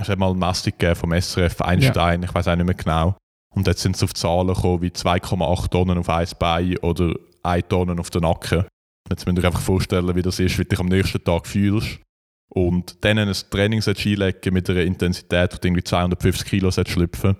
es 0.00 0.08
hat 0.08 0.18
mal 0.18 0.30
eine 0.30 0.38
Messung 0.38 0.72
vom 0.94 1.12
SRF 1.12 1.60
Einstein, 1.60 2.22
ja. 2.22 2.28
ich 2.28 2.34
weiß 2.34 2.48
auch 2.48 2.56
nicht 2.56 2.64
mehr 2.64 2.74
genau, 2.74 3.14
und 3.54 3.66
jetzt 3.66 3.82
sind 3.82 3.94
sie 3.94 4.06
auf 4.06 4.14
Zahlen 4.14 4.54
gekommen 4.54 4.80
wie 4.80 4.88
2,8 4.88 5.68
Tonnen 5.68 5.98
auf 5.98 6.08
ein 6.08 6.28
Bein 6.38 6.78
oder 6.78 7.14
1 7.42 7.68
Tonnen 7.68 8.00
auf 8.00 8.08
den 8.08 8.22
Nacken. 8.22 8.64
Jetzt 9.10 9.26
müsst 9.26 9.36
ihr 9.36 9.40
euch 9.40 9.46
einfach 9.46 9.60
vorstellen, 9.60 10.16
wie 10.16 10.22
das 10.22 10.40
ist, 10.40 10.58
wie 10.58 10.62
du 10.62 10.70
dich 10.70 10.80
am 10.80 10.86
nächsten 10.86 11.22
Tag 11.22 11.46
fühlst. 11.46 12.00
Und 12.48 13.04
dann 13.04 13.18
ein 13.18 13.32
Training 13.50 13.82
einlegen 13.86 14.54
mit 14.54 14.70
einer 14.70 14.80
Intensität, 14.80 15.62
die 15.62 15.68
irgendwie 15.68 15.84
250 15.84 16.48
Kilo 16.48 16.70
schlüpfen 16.70 17.36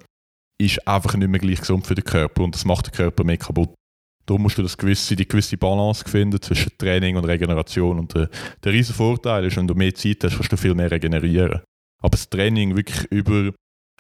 ist 0.60 0.86
einfach 0.86 1.14
nicht 1.14 1.28
mehr 1.28 1.40
gleich 1.40 1.60
gesund 1.60 1.86
für 1.86 1.94
den 1.94 2.04
Körper 2.04 2.42
und 2.42 2.54
das 2.54 2.64
macht 2.64 2.86
den 2.86 2.92
Körper 2.92 3.24
mehr 3.24 3.38
kaputt. 3.38 3.74
Darum 4.26 4.42
musst 4.42 4.56
du 4.56 4.62
das 4.62 4.76
gewisse, 4.76 5.16
die 5.16 5.28
gewisse 5.28 5.56
Balance 5.56 6.04
finden 6.08 6.40
zwischen 6.40 6.76
Training 6.78 7.16
und 7.16 7.24
Regeneration. 7.24 7.98
Und 7.98 8.14
der, 8.14 8.30
der 8.62 8.72
riesige 8.72 8.96
Vorteil 8.96 9.44
ist, 9.44 9.56
wenn 9.56 9.66
du 9.66 9.74
mehr 9.74 9.94
Zeit 9.94 10.24
hast, 10.24 10.36
kannst 10.36 10.52
du 10.52 10.56
viel 10.56 10.74
mehr 10.74 10.90
regenerieren. 10.90 11.60
Aber 12.00 12.10
das 12.12 12.30
Training 12.30 12.74
wirklich 12.74 13.04
über 13.10 13.52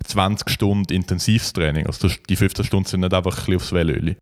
20 0.02 0.48
Stunden 0.48 0.92
intensives 0.92 1.52
Training. 1.52 1.86
Also 1.86 2.08
die 2.08 2.36
15 2.36 2.64
Stunden 2.64 2.88
sind 2.88 3.00
nicht 3.00 3.12
einfach 3.12 3.32
ein 3.32 3.36
bisschen 3.36 3.56
aufs 3.56 3.72
Wellöli. 3.72 4.16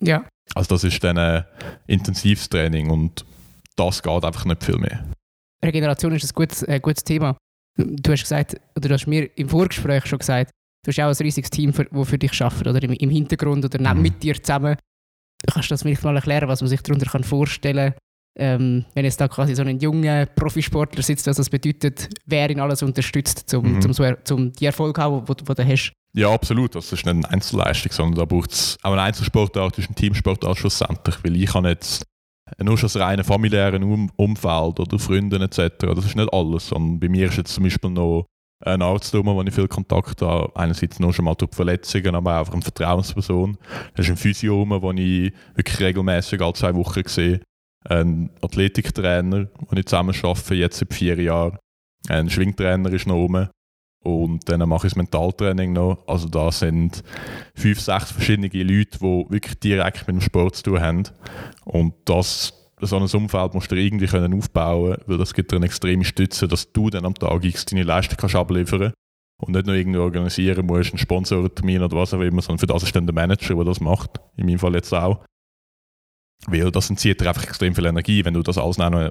Ja. 0.00 0.26
Also 0.54 0.74
das 0.74 0.84
ist 0.84 1.02
dann 1.04 1.18
ein 1.18 1.44
intensives 1.86 2.48
Training 2.48 2.90
und 2.90 3.24
das 3.76 4.02
geht 4.02 4.24
einfach 4.24 4.44
nicht 4.44 4.64
viel 4.64 4.78
mehr. 4.78 5.04
Regeneration 5.64 6.12
ist 6.12 6.24
ein 6.24 6.34
gutes, 6.34 6.64
ein 6.64 6.80
gutes 6.80 7.04
Thema. 7.04 7.36
Du 7.76 8.12
hast 8.12 8.22
gesagt, 8.22 8.54
oder 8.76 8.88
du 8.88 8.94
hast 8.94 9.06
mir 9.06 9.30
im 9.36 9.48
Vorgespräch 9.48 10.06
schon 10.06 10.18
gesagt, 10.18 10.50
du 10.84 10.90
hast 10.90 11.00
auch 11.00 11.08
ein 11.08 11.26
riesiges 11.26 11.50
Team, 11.50 11.72
das 11.72 12.08
für, 12.08 12.18
dich 12.18 12.40
arbeitet, 12.40 12.68
oder 12.68 12.82
im, 12.82 13.10
Hintergrund 13.10 13.64
oder 13.64 13.94
mhm. 13.94 14.02
mit 14.02 14.22
dir 14.22 14.40
zusammen. 14.40 14.76
Kannst 15.52 15.70
du 15.70 15.74
das 15.74 15.84
mir 15.84 15.96
mal 16.02 16.16
erklären, 16.16 16.48
was 16.48 16.60
man 16.60 16.68
sich 16.68 16.80
darunter 16.80 17.22
vorstellen 17.22 17.92
kann? 17.92 17.98
ähm, 18.36 18.84
wenn 18.94 19.04
jetzt 19.04 19.20
da 19.20 19.28
quasi 19.28 19.54
so 19.54 19.62
ein 19.62 19.78
junger 19.78 20.26
Profisportler 20.26 21.02
sitzt, 21.02 21.26
was 21.26 21.36
das 21.36 21.50
bedeutet, 21.50 22.08
wer 22.26 22.50
ihn 22.50 22.60
alles 22.60 22.82
unterstützt, 22.82 23.52
um, 23.54 23.74
mhm. 23.74 23.80
zum, 23.80 23.92
so, 23.92 24.04
zum 24.24 24.52
die 24.52 24.66
Erfolg 24.66 24.96
zu 24.96 25.02
haben, 25.02 25.24
den 25.24 25.36
du 25.36 25.64
hast. 25.64 25.92
Ja, 26.14 26.32
absolut. 26.32 26.74
Das 26.74 26.92
ist 26.92 27.04
nicht 27.04 27.08
eine 27.08 27.28
Einzelleistung, 27.28 27.92
sondern 27.92 28.18
da 28.18 28.24
braucht 28.24 28.52
es 28.52 28.76
auch 28.82 28.92
eine 28.92 29.02
Einzelsportart, 29.02 29.78
ist 29.78 29.90
ein 29.90 29.94
Teamsportart 29.94 30.58
schlussendlich, 30.58 31.16
weil 31.22 31.36
ich 31.36 31.52
habe 31.54 31.68
jetzt 31.68 32.04
nur 32.62 32.76
schon 32.76 32.86
das 32.86 32.96
reine 32.96 33.24
familiäre 33.24 33.78
um 33.78 34.10
Umfeld 34.16 34.78
oder 34.80 34.98
Freunde 34.98 35.42
etc. 35.42 35.86
Das 35.94 36.04
ist 36.04 36.16
nicht 36.16 36.32
alles, 36.32 36.68
sondern 36.68 37.00
bei 37.00 37.08
mir 37.08 37.28
ist 37.28 37.36
jetzt 37.36 37.54
zum 37.54 37.64
Beispiel 37.64 37.90
noch 37.90 38.26
ein 38.64 38.82
Arzt, 38.82 39.14
mit 39.14 39.26
dem 39.26 39.46
ich 39.46 39.54
viel 39.54 39.68
Kontakt 39.68 40.22
habe. 40.22 40.50
Einerseits 40.56 40.98
nur 40.98 41.12
schon 41.12 41.26
mal 41.26 41.34
durch 41.34 41.54
Verletzungen, 41.54 42.14
aber 42.14 42.34
auch 42.34 42.38
einfach 42.40 42.54
eine 42.54 42.62
Vertrauensperson. 42.62 43.58
Das 43.94 44.06
ist 44.06 44.10
ein 44.10 44.16
Physio, 44.16 44.64
den 44.64 44.98
ich 44.98 45.32
wirklich 45.54 45.80
regelmäßig 45.80 46.40
alle 46.40 46.54
zwei 46.54 46.74
Wochen 46.74 47.02
sehe 47.06 47.40
ein 47.84 48.30
Athletiktrainer, 48.40 49.44
den 49.44 49.78
ich 49.78 49.86
zusammen 49.86 50.14
arbeite, 50.22 50.54
jetzt 50.54 50.78
seit 50.78 50.94
vier 50.94 51.20
Jahren. 51.20 51.58
Ein 52.08 52.30
Schwingtrainer 52.30 52.92
ist 52.92 53.06
noch 53.06 53.14
rum. 53.16 53.48
Und 54.02 54.48
dann 54.48 54.68
mache 54.68 54.86
ich 54.86 54.92
das 54.92 54.96
Mentaltraining 54.96 55.72
noch. 55.72 56.06
Also 56.06 56.28
da 56.28 56.52
sind 56.52 57.02
fünf, 57.54 57.80
sechs 57.80 58.12
verschiedene 58.12 58.48
Leute, 58.48 58.98
die 58.98 59.26
wirklich 59.30 59.58
direkt 59.60 60.06
mit 60.06 60.16
dem 60.16 60.20
Sport 60.20 60.56
zu 60.56 60.62
tun 60.64 60.80
haben. 60.80 61.04
Und 61.64 61.94
das, 62.04 62.63
so 62.80 62.96
ein 62.96 63.02
Umfeld 63.02 63.54
musst 63.54 63.70
du 63.70 63.76
irgendwie 63.76 64.06
können 64.06 64.34
aufbauen 64.34 64.96
weil 65.06 65.18
das 65.18 65.34
gibt 65.34 65.52
dir 65.52 65.56
eine 65.56 65.66
extreme 65.66 66.04
Stütze, 66.04 66.48
dass 66.48 66.72
du 66.72 66.90
dann 66.90 67.06
am 67.06 67.14
Tag 67.14 67.44
X 67.44 67.64
deine 67.66 67.84
Leistung 67.84 68.16
kannst 68.18 68.34
abliefern. 68.34 68.92
Und 69.42 69.52
nicht 69.52 69.66
nur 69.66 69.74
irgendwie 69.74 69.98
organisieren 69.98 70.66
musst, 70.66 70.90
einen 70.90 70.98
Sponsorentermin 70.98 71.82
oder 71.82 71.96
was 71.96 72.14
auch 72.14 72.20
immer, 72.20 72.40
sondern 72.40 72.60
für 72.60 72.66
das 72.66 72.84
ist 72.84 72.94
dann 72.94 73.06
der 73.06 73.14
Manager, 73.14 73.54
der 73.54 73.64
das 73.64 73.80
macht. 73.80 74.20
In 74.36 74.46
meinem 74.46 74.58
Fall 74.58 74.74
jetzt 74.74 74.92
auch. 74.92 75.24
Weil 76.46 76.70
das 76.70 76.88
entzieht 76.88 77.20
dir 77.20 77.28
einfach 77.28 77.44
extrem 77.44 77.74
viel 77.74 77.86
Energie, 77.86 78.24
wenn 78.24 78.34
du 78.34 78.42
das 78.42 78.58
alles 78.58 78.78
noch 78.78 79.10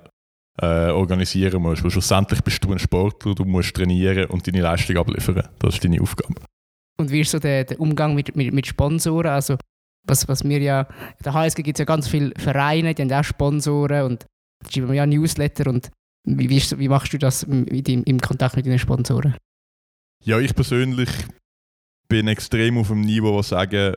äh, 0.62 0.90
organisieren 0.90 1.62
musst. 1.62 1.84
Weil 1.84 1.92
schlussendlich 1.92 2.42
bist 2.42 2.64
du 2.64 2.72
ein 2.72 2.80
Sportler, 2.80 3.36
du 3.36 3.44
musst 3.44 3.76
trainieren 3.76 4.30
und 4.30 4.48
deine 4.48 4.62
Leistung 4.62 4.98
abliefern. 4.98 5.48
Das 5.60 5.76
ist 5.76 5.84
deine 5.84 6.02
Aufgabe. 6.02 6.36
Und 6.98 7.12
wie 7.12 7.22
ist 7.22 7.32
so 7.32 7.40
der, 7.40 7.66
der 7.66 7.80
Umgang 7.80 8.16
mit, 8.16 8.36
mit, 8.36 8.54
mit 8.54 8.66
Sponsoren? 8.66 9.32
Also, 9.32 9.58
was, 10.06 10.28
was 10.28 10.44
wir 10.44 10.60
ja, 10.60 10.82
in 10.82 11.24
der 11.24 11.34
HSG 11.34 11.64
gibt 11.64 11.78
es 11.78 11.80
ja 11.80 11.86
ganz 11.86 12.08
viele 12.08 12.32
Vereine, 12.38 12.94
die 12.94 13.02
haben 13.02 13.12
auch 13.12 13.24
Sponsoren 13.24 14.06
und 14.06 14.26
schreiben 14.70 14.94
ja 14.94 15.06
Newsletter. 15.06 15.70
Und 15.70 15.92
wie, 16.26 16.50
wie, 16.50 16.62
wie 16.80 16.88
machst 16.88 17.14
du 17.14 17.18
das 17.18 17.48
mit, 17.48 17.90
im, 17.90 18.04
im 18.04 18.20
Kontakt 18.20 18.56
mit 18.56 18.66
deinen 18.66 18.80
Sponsoren? 18.80 19.36
Ja, 20.24 20.40
ich 20.40 20.56
persönlich 20.56 21.10
bin 22.08 22.28
extrem 22.28 22.78
auf 22.78 22.88
dem 22.88 23.02
Niveau, 23.02 23.34
wo 23.34 23.42
sagen, 23.42 23.96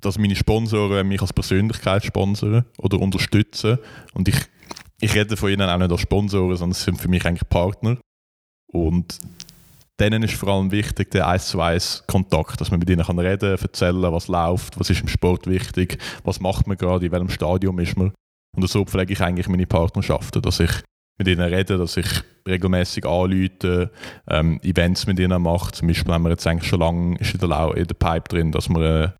dass 0.00 0.18
meine 0.18 0.36
Sponsoren 0.36 1.06
mich 1.08 1.20
als 1.20 1.32
Persönlichkeit 1.32 2.04
sponsern 2.04 2.64
oder 2.78 2.98
unterstützen. 2.98 3.78
Und 4.14 4.28
ich, 4.28 4.36
ich 5.00 5.14
rede 5.14 5.36
von 5.36 5.50
ihnen 5.50 5.68
auch 5.68 5.78
nicht 5.78 5.92
als 5.92 6.00
Sponsoren, 6.00 6.56
sondern 6.56 6.74
sie 6.74 6.84
sind 6.84 7.00
für 7.00 7.08
mich 7.08 7.24
eigentlich 7.24 7.48
Partner. 7.48 7.98
Und 8.66 9.18
denen 10.00 10.22
ist 10.22 10.34
vor 10.34 10.48
allem 10.48 10.70
wichtig 10.70 11.10
der 11.10 11.28
1 11.28 11.48
zu 11.48 11.60
1 11.60 12.04
Kontakt, 12.06 12.60
dass 12.60 12.70
man 12.70 12.80
mit 12.80 12.90
ihnen 12.90 13.04
kann 13.04 13.18
reden 13.18 13.56
kann, 13.56 13.64
erzählen, 13.64 14.02
was 14.02 14.28
läuft, 14.28 14.78
was 14.78 14.90
ist 14.90 15.00
im 15.00 15.08
Sport 15.08 15.46
wichtig, 15.46 15.98
was 16.24 16.40
macht 16.40 16.66
man 16.66 16.76
gerade, 16.76 17.06
in 17.06 17.12
welchem 17.12 17.30
Stadium 17.30 17.78
ist 17.78 17.96
man. 17.96 18.12
Und 18.56 18.68
so 18.68 18.84
pflege 18.84 19.12
ich 19.12 19.20
eigentlich 19.20 19.48
meine 19.48 19.66
Partnerschaften, 19.66 20.42
dass 20.42 20.60
ich 20.60 20.70
mit 21.18 21.28
ihnen 21.28 21.40
rede, 21.40 21.78
dass 21.78 21.96
ich 21.96 22.08
regelmäßig 22.46 23.06
anrufe, 23.06 23.90
ähm, 24.28 24.60
Events 24.62 25.06
mit 25.06 25.18
ihnen 25.18 25.42
mache. 25.42 25.72
Zum 25.72 25.88
Beispiel 25.88 26.12
haben 26.12 26.24
wir 26.24 26.30
jetzt 26.30 26.46
eigentlich 26.46 26.68
schon 26.68 26.80
lange 26.80 27.18
ist 27.18 27.34
in 27.34 27.40
der, 27.40 27.76
in 27.76 27.86
der 27.86 27.94
Pipe 27.94 28.28
drin, 28.28 28.52
dass 28.52 28.68
wir 28.68 29.04
äh, 29.04 29.10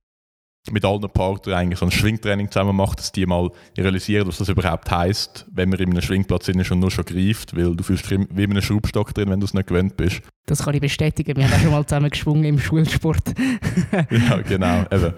mit 0.71 0.85
allen 0.85 1.01
Partnern 1.01 1.57
eigentlich 1.57 1.81
so 1.81 1.87
ein 1.87 1.91
Schwingtraining 1.91 2.51
zusammen 2.51 2.77
macht, 2.77 3.01
dass 3.01 3.11
die 3.11 3.27
mal 3.27 3.51
realisieren, 3.77 4.29
was 4.29 4.39
das 4.39 4.49
überhaupt 4.49 4.91
heißt, 4.91 5.47
wenn 5.53 5.71
man 5.71 5.81
in 5.81 5.91
einem 5.91 6.03
Schwingplatz 6.03 6.47
sind 6.47 6.71
und 6.71 6.79
nur 6.79 6.91
schon 6.91 7.05
greift, 7.05 7.57
weil 7.57 7.75
du 7.75 7.83
fühlst 7.83 8.09
wie 8.11 8.15
in 8.15 8.51
einem 8.51 8.63
Schraubstock 8.63 9.13
drin, 9.13 9.31
wenn 9.31 9.41
du 9.41 9.47
es 9.47 9.55
nicht 9.55 9.67
gewöhnt 9.67 9.97
bist. 9.97 10.23
Das 10.47 10.65
kann 10.65 10.75
ich 10.75 10.81
bestätigen. 10.81 11.37
Wir 11.37 11.45
haben 11.45 11.55
auch 11.55 11.61
schon 11.61 11.71
mal 11.73 11.87
zusammen 11.87 12.11
geschwungen 12.11 12.45
im 12.45 12.59
Schulsport. 12.61 13.35
ja, 14.11 14.37
genau. 14.43 14.85
Eben. 14.91 15.15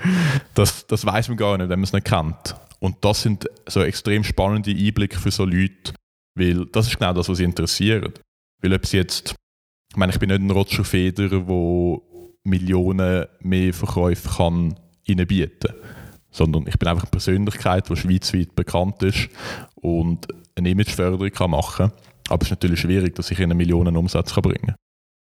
Das, 0.55 0.87
das 0.87 1.05
weiß 1.05 1.29
man 1.29 1.37
gar 1.37 1.59
nicht, 1.59 1.69
wenn 1.69 1.79
man 1.79 1.85
es 1.85 1.93
nicht 1.93 2.07
kennt. 2.07 2.57
Und 2.81 3.05
das 3.05 3.23
sind 3.23 3.47
so 3.67 3.83
extrem 3.83 4.25
spannende 4.25 4.71
Einblicke 4.71 5.19
für 5.19 5.31
so 5.31 5.45
Leute, 5.45 5.93
weil 6.35 6.67
das 6.67 6.87
ist 6.87 6.99
genau 6.99 7.13
das, 7.13 7.29
was 7.29 7.39
sie 7.39 7.45
interessiert. 7.45 8.21
Weil 8.63 8.75
ob 8.75 8.87
sie 8.87 8.97
jetzt, 8.97 9.35
ich 9.91 9.97
meine, 9.97 10.13
ich 10.13 10.19
bin 10.19 10.31
nicht 10.31 10.41
ein 10.41 10.51
Roger 10.51 10.85
Federer, 10.85 11.41
der 11.41 11.99
Millionen 12.45 13.27
mehr 13.41 13.73
Verkäufe 13.75 14.29
kann 14.29 14.75
ihnen 15.07 15.27
bieten. 15.27 15.75
Sondern 16.31 16.67
ich 16.67 16.79
bin 16.79 16.89
einfach 16.89 17.05
eine 17.05 17.11
Persönlichkeit, 17.11 17.89
die 17.89 17.97
schweizweit 17.97 18.55
bekannt 18.57 19.03
ist 19.03 19.29
und 19.77 20.27
eine 20.57 20.71
Imageförderung 20.71 21.31
kann 21.31 21.51
machen 21.51 21.91
kann. 21.91 21.99
Aber 22.29 22.43
es 22.43 22.49
ist 22.49 22.53
natürlich 22.53 22.81
schwierig, 22.81 23.15
dass 23.15 23.31
ich 23.31 23.39
ihnen 23.39 23.57
Millionen 23.57 23.97
Umsatz 23.97 24.33
bringen 24.33 24.67
kann. 24.67 24.77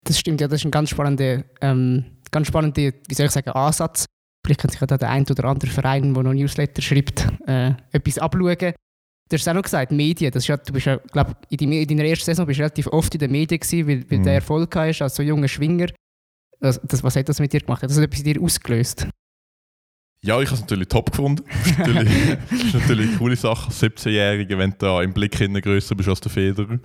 Das 0.04 0.18
stimmt, 0.18 0.40
ja, 0.40 0.48
das 0.48 0.60
ist 0.60 0.66
ein 0.66 0.70
ganz 0.70 0.90
spannender, 0.90 1.44
ähm, 1.60 2.04
ganz 2.30 2.46
spannender 2.46 2.92
wie 3.08 3.14
soll 3.14 3.26
ich 3.26 3.32
sagen, 3.32 3.50
Ansatz. 3.50 4.06
Vielleicht 4.44 4.60
kann 4.60 4.70
sich 4.70 4.80
ja 4.80 4.86
da 4.86 4.98
der 4.98 5.10
ein 5.10 5.24
oder 5.28 5.46
andere 5.46 5.70
Verein, 5.70 6.12
der 6.12 6.22
noch 6.22 6.34
Newsletter 6.34 6.82
schreibt, 6.82 7.26
äh, 7.46 7.72
etwas 7.92 8.18
abschauen. 8.18 8.74
Du 9.30 9.36
hast 9.36 9.40
es 9.40 9.48
auch 9.48 9.54
noch 9.54 9.62
gesagt, 9.62 9.90
Medien. 9.90 10.30
Das 10.30 10.42
ist 10.42 10.48
ja, 10.48 10.58
du 10.58 10.72
bist 10.72 10.84
ja, 10.84 10.96
glaub, 10.96 11.34
in, 11.48 11.72
in 11.72 11.88
deiner 11.88 12.04
ersten 12.04 12.26
Saison 12.26 12.44
bist 12.44 12.58
du 12.58 12.62
relativ 12.62 12.86
oft 12.88 13.14
in 13.14 13.20
den 13.20 13.32
Medien 13.32 13.58
gewesen, 13.58 13.88
weil, 13.88 14.10
weil 14.10 14.18
mhm. 14.18 14.22
der 14.24 14.34
Erfolg 14.34 14.76
hast 14.76 15.00
als 15.00 15.16
so 15.16 15.22
junger 15.22 15.48
Schwinger. 15.48 15.86
Das, 16.60 16.78
das, 16.82 17.02
was 17.02 17.16
hat 17.16 17.28
das 17.28 17.40
mit 17.40 17.52
dir 17.54 17.60
gemacht? 17.60 17.82
Hat 17.82 17.88
das 17.88 17.96
etwas 17.96 18.18
in 18.20 18.24
dir 18.24 18.42
ausgelöst? 18.42 19.08
Ja, 20.24 20.40
ich 20.40 20.46
habe 20.46 20.54
es 20.54 20.60
natürlich 20.62 20.88
top 20.88 21.10
gefunden. 21.10 21.44
Das 21.46 21.66
ist 21.66 21.78
natürlich, 21.78 22.38
das 22.50 22.62
ist 22.62 22.74
natürlich 22.74 23.08
eine 23.10 23.18
coole 23.18 23.36
Sache, 23.36 23.70
17-Jährige, 23.70 24.56
wenn 24.56 24.70
du 24.70 24.76
da 24.78 25.02
im 25.02 25.12
Blick 25.12 25.36
hinten 25.36 25.60
grösser 25.60 25.94
bist 25.94 26.08
als 26.08 26.20
der 26.22 26.32
Federer. 26.32 26.78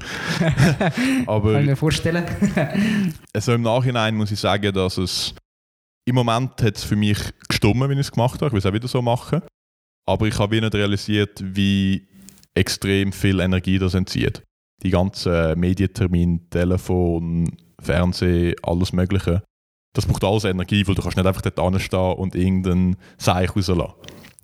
Aber 1.26 1.54
Kann 1.54 1.62
ich 1.62 1.68
mir 1.68 1.76
vorstellen. 1.78 2.26
also 3.34 3.54
im 3.54 3.62
Nachhinein 3.62 4.16
muss 4.16 4.32
ich 4.32 4.40
sagen, 4.42 4.74
dass 4.74 4.98
es 4.98 5.34
im 6.06 6.16
Moment 6.16 6.62
hat 6.62 6.76
es 6.76 6.84
für 6.84 6.98
mich 6.98 7.18
gestummen, 7.48 7.90
wenn 7.90 7.98
ich 7.98 8.08
es 8.08 8.12
gemacht 8.12 8.42
habe. 8.42 8.48
Ich 8.48 8.52
will 8.52 8.60
es 8.60 8.66
auch 8.66 8.74
wieder 8.74 8.90
so 8.90 9.02
machen. 9.02 9.42
Aber 10.06 10.28
ich 10.28 10.38
habe 10.38 10.60
nicht 10.60 10.76
realisiert, 10.76 11.40
wie 11.42 12.10
extrem 12.56 13.14
viel 13.14 13.40
Energie 13.40 13.80
das 13.80 13.94
entzieht. 13.94 14.44
Die 14.84 14.90
ganzen 14.90 15.58
Medientermine, 15.58 16.42
Telefon, 16.50 17.56
Fernsehen, 17.80 18.56
alles 18.64 18.92
Mögliche 18.92 19.44
das 19.94 20.06
braucht 20.06 20.24
alles 20.24 20.44
Energie, 20.44 20.86
weil 20.88 20.96
du 20.96 21.02
kannst 21.02 21.18
nicht 21.18 21.26
einfach 21.26 21.42
dort 21.42 21.60
anstehen 21.60 22.14
und 22.14 22.36
irgendeinen 22.36 22.98
Seich 23.18 23.56
rauslassen. 23.56 23.94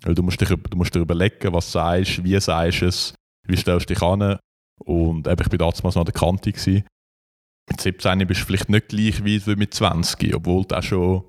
Weil 0.02 0.14
du 0.14 0.22
musst, 0.22 0.40
dich, 0.40 0.48
du 0.48 0.76
musst 0.76 0.94
dir 0.94 1.00
überlegen, 1.00 1.52
was 1.52 1.72
du 1.72 1.78
wie 1.78 2.40
sagst 2.40 2.82
du 2.82 2.86
es, 2.86 3.14
wie 3.46 3.56
stellst 3.56 3.88
du 3.88 3.94
dich 3.94 4.02
an. 4.02 4.38
Und 4.84 5.26
eben, 5.26 5.40
ich 5.40 5.50
war 5.50 5.58
damals 5.58 5.82
noch 5.82 5.96
an 5.96 6.04
der 6.04 6.14
Kante. 6.14 6.52
Gewesen. 6.52 6.84
Mit 7.68 7.80
17 7.80 8.26
bist 8.26 8.42
du 8.42 8.44
vielleicht 8.44 8.68
nicht 8.68 8.88
gleich 8.88 9.24
weit 9.24 9.46
wie 9.46 9.56
mit 9.56 9.74
20, 9.74 10.34
obwohl 10.34 10.64
du 10.64 10.76
auch 10.76 10.82
schon 10.82 11.24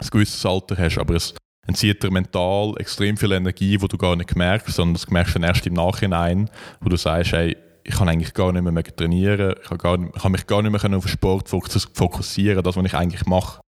ein 0.00 0.08
gewisses 0.10 0.46
Alter 0.46 0.76
hast. 0.78 0.98
Aber 0.98 1.14
es 1.14 1.34
entzieht 1.66 2.02
dir 2.02 2.10
mental 2.10 2.74
extrem 2.78 3.16
viel 3.16 3.32
Energie, 3.32 3.76
die 3.76 3.88
du 3.88 3.98
gar 3.98 4.16
nicht 4.16 4.36
merkst, 4.36 4.74
sondern 4.74 4.94
das 4.94 5.08
merkst 5.08 5.36
du 5.36 5.40
erst 5.40 5.66
im 5.66 5.74
Nachhinein, 5.74 6.48
wo 6.80 6.88
du 6.88 6.96
sagst, 6.96 7.32
hey, 7.32 7.56
ich 7.86 7.94
kann 7.94 8.08
eigentlich 8.08 8.34
gar 8.34 8.52
nicht 8.52 8.62
mehr, 8.62 8.84
trainieren, 8.84 9.54
ich 9.62 9.68
kann, 9.68 9.78
gar, 9.78 9.98
ich 9.98 10.22
kann 10.22 10.32
mich 10.32 10.46
gar 10.46 10.62
nicht 10.62 10.72
mehr 10.72 10.96
auf 10.96 11.04
den 11.04 11.08
Sport 11.08 11.48
fokussieren, 11.48 12.62
das, 12.62 12.76
was 12.76 12.84
ich 12.84 12.94
eigentlich 12.94 13.26
mache. 13.26 13.60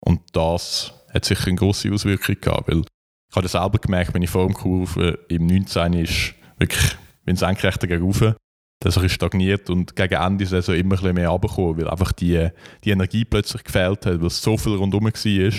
Und 0.00 0.20
das 0.32 0.92
hat 1.12 1.24
sicher 1.24 1.48
eine 1.48 1.56
grosse 1.56 1.92
Auswirkung 1.92 2.36
gehabt, 2.40 2.68
weil 2.68 2.78
ich 2.78 3.36
habe 3.36 3.42
das 3.42 3.52
selber 3.52 3.78
gemerkt, 3.78 4.14
meine 4.14 4.28
Formkurve 4.28 5.18
im 5.28 5.46
19 5.46 5.94
ist 5.94 6.34
wirklich, 6.58 6.96
wenn 7.24 7.36
senkrecht 7.36 7.82
dagegen 7.82 8.04
rauf, 8.04 8.34
dass 8.80 8.96
er 8.96 9.08
stagniert 9.08 9.68
und 9.68 9.96
gegen 9.96 10.14
Ende 10.14 10.44
ist 10.44 10.52
er 10.52 10.74
immer 10.76 11.02
ein 11.02 11.14
mehr 11.14 11.30
runtergekommen, 11.30 11.78
weil 11.78 11.88
einfach 11.88 12.12
die, 12.12 12.48
die 12.84 12.90
Energie 12.90 13.24
plötzlich 13.24 13.64
gefehlt 13.64 14.06
hat, 14.06 14.20
weil 14.20 14.26
es 14.26 14.40
so 14.40 14.56
viel 14.56 14.76
rundherum 14.76 15.06
war. 15.06 15.52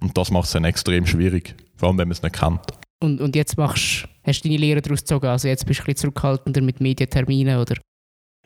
Und 0.00 0.18
das 0.18 0.30
macht 0.30 0.46
es 0.46 0.52
dann 0.52 0.64
extrem 0.64 1.06
schwierig, 1.06 1.54
vor 1.76 1.88
allem 1.88 1.98
wenn 1.98 2.08
man 2.08 2.12
es 2.12 2.22
nicht 2.22 2.38
kennt. 2.38 2.60
Und, 3.00 3.20
und 3.20 3.36
jetzt 3.36 3.56
machst, 3.56 4.08
hast 4.24 4.42
du 4.42 4.48
deine 4.48 4.60
Lehre 4.60 4.80
daraus 4.80 5.00
gezogen? 5.00 5.26
Also 5.26 5.48
jetzt 5.48 5.66
bist 5.66 5.80
du 5.80 5.82
ein 5.82 5.86
bisschen 5.86 6.12
zurückhaltender 6.12 6.62
mit 6.62 6.80
Medienterminen, 6.80 7.58
oder? 7.58 7.76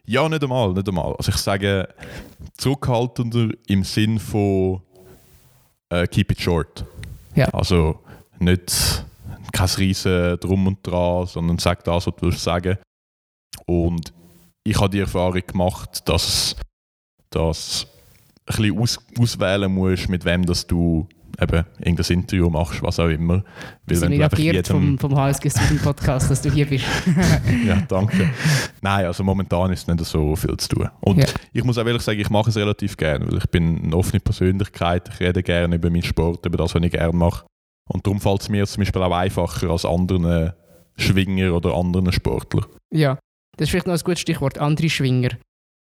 Ja, 0.07 0.29
nicht 0.29 0.43
einmal, 0.43 0.73
nicht 0.73 0.89
einmal. 0.89 1.15
Also 1.17 1.31
ich 1.31 1.37
sage 1.37 1.89
zurückhaltender 2.57 3.51
im 3.69 3.85
Sinn 3.85 4.19
von 4.19 4.83
uh, 5.93 6.05
keep 6.11 6.33
it 6.33 6.41
short. 6.41 6.85
Ja. 7.37 7.47
Also 7.49 8.01
nicht 8.41 9.05
kein 9.53 9.69
riesen 9.69 10.39
Drum 10.41 10.67
und 10.67 10.85
Dran, 10.85 11.27
sondern 11.27 11.59
sag 11.59 11.85
das, 11.85 12.07
was 12.07 12.15
du 12.17 12.23
willst 12.23 12.43
sagen. 12.43 12.79
Und 13.67 14.13
ich 14.65 14.77
habe 14.77 14.91
die 14.91 15.01
Erfahrung 15.01 15.43
gemacht, 15.47 16.09
dass, 16.09 16.57
dass 17.31 17.87
ein 18.47 18.57
bisschen 18.57 18.79
aus, 18.79 18.99
auswählen 19.19 19.73
musst, 19.73 20.09
mit 20.09 20.25
wem 20.25 20.45
das 20.45 20.67
du 20.67 21.09
eben 21.41 21.65
irgendein 21.79 22.19
Interview 22.19 22.51
machst, 22.51 22.83
was 22.83 22.99
auch 22.99 23.09
immer. 23.09 23.45
Weil 23.87 23.97
ich 23.97 24.01
bin 24.01 24.13
irritiert 24.13 24.55
jedem... 24.55 24.99
vom, 24.99 24.99
vom 24.99 25.17
HSG 25.17 25.51
Student 25.51 25.83
Podcast, 25.83 26.31
dass 26.31 26.43
du 26.43 26.51
hier 26.51 26.67
bist. 26.67 26.85
ja, 27.67 27.83
danke. 27.89 28.31
Nein, 28.81 29.07
also 29.07 29.25
momentan 29.25 29.73
ist 29.73 29.89
nicht 29.89 30.05
so 30.05 30.37
viel 30.37 30.57
zu 30.57 30.69
tun. 30.69 30.89
Und 31.01 31.19
ja. 31.19 31.27
ich 31.53 31.65
muss 31.65 31.79
auch 31.79 31.87
ehrlich 31.87 32.03
sagen, 32.03 32.21
ich 32.21 32.31
mache 32.31 32.51
es 32.51 32.57
relativ 32.57 32.97
gerne, 32.97 33.27
weil 33.27 33.39
ich 33.39 33.49
bin 33.51 33.85
eine 33.85 33.97
offene 33.97 34.21
Persönlichkeit, 34.21 35.09
ich 35.13 35.21
rede 35.21 35.43
gerne 35.43 35.77
über 35.77 35.91
meinen 35.91 36.03
Sport, 36.03 36.45
über 36.47 36.59
das, 36.59 36.75
was 36.75 36.83
ich 36.83 36.93
gerne 36.93 37.13
mache. 37.13 37.45
Und 37.89 38.07
darum 38.07 38.21
fällt 38.21 38.43
es 38.43 38.49
mir 38.49 38.67
zum 38.67 38.83
Beispiel 38.83 39.03
auch 39.03 39.13
einfacher 39.13 39.71
als 39.71 39.85
anderen 39.85 40.53
Schwinger 40.97 41.55
oder 41.55 41.75
anderen 41.75 42.13
Sportler. 42.13 42.67
Ja, 42.93 43.19
das 43.57 43.67
ist 43.67 43.71
vielleicht 43.71 43.87
noch 43.87 43.95
ein 43.95 44.01
gutes 44.05 44.21
Stichwort, 44.21 44.59
andere 44.59 44.89
Schwinger. 44.89 45.31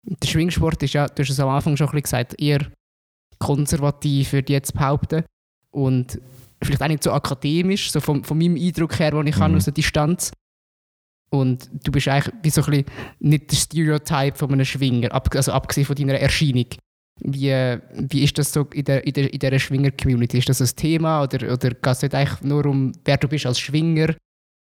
Der 0.03 0.27
Schwingsport 0.27 0.81
ist 0.83 0.93
ja, 0.93 1.07
du 1.07 1.21
hast 1.21 1.29
es 1.29 1.39
am 1.39 1.49
Anfang 1.49 1.77
schon 1.77 1.87
ein 1.87 1.91
bisschen 1.91 2.03
gesagt, 2.03 2.41
eher 2.41 2.65
konservativ, 3.39 4.33
würde 4.33 4.51
ich 4.51 4.53
jetzt 4.53 4.73
behaupten. 4.73 5.23
Und 5.71 6.19
vielleicht 6.61 6.81
auch 6.81 6.87
nicht 6.87 7.03
so 7.03 7.11
akademisch, 7.11 7.91
so 7.91 7.99
von, 7.99 8.23
von 8.23 8.37
meinem 8.37 8.55
Eindruck 8.55 8.99
her, 8.99 9.11
den 9.11 9.27
ich 9.27 9.37
mhm. 9.37 9.55
aus 9.55 9.65
der 9.65 9.73
Distanz. 9.73 10.31
Und 11.33 11.69
du 11.83 11.91
bist 11.91 12.07
eigentlich 12.07 12.33
wie 12.43 12.49
so 12.49 12.61
ein 12.61 12.71
bisschen 12.71 12.85
nicht 13.19 13.51
der 13.51 13.55
Stereotype 13.55 14.37
von 14.37 14.51
einem 14.51 14.65
Schwinger, 14.65 15.09
also 15.13 15.51
abgesehen 15.53 15.85
von 15.85 15.95
deiner 15.95 16.15
Erscheinung. 16.15 16.65
Wie, 17.23 17.77
wie 17.93 18.23
ist 18.23 18.37
das 18.37 18.51
so 18.51 18.67
in, 18.73 18.83
der, 18.83 19.05
in, 19.05 19.13
der, 19.13 19.31
in 19.31 19.39
dieser 19.39 19.59
Schwinger-Community? 19.59 20.39
Ist 20.39 20.49
das 20.49 20.61
ein 20.61 20.75
Thema 20.75 21.23
oder, 21.23 21.53
oder 21.53 21.69
geht 21.69 21.85
es 21.85 22.01
nicht 22.01 22.15
eigentlich 22.15 22.41
nur 22.41 22.65
um, 22.65 22.91
wer 23.05 23.17
du 23.17 23.27
bist 23.27 23.45
als 23.45 23.59
Schwinger? 23.59 24.15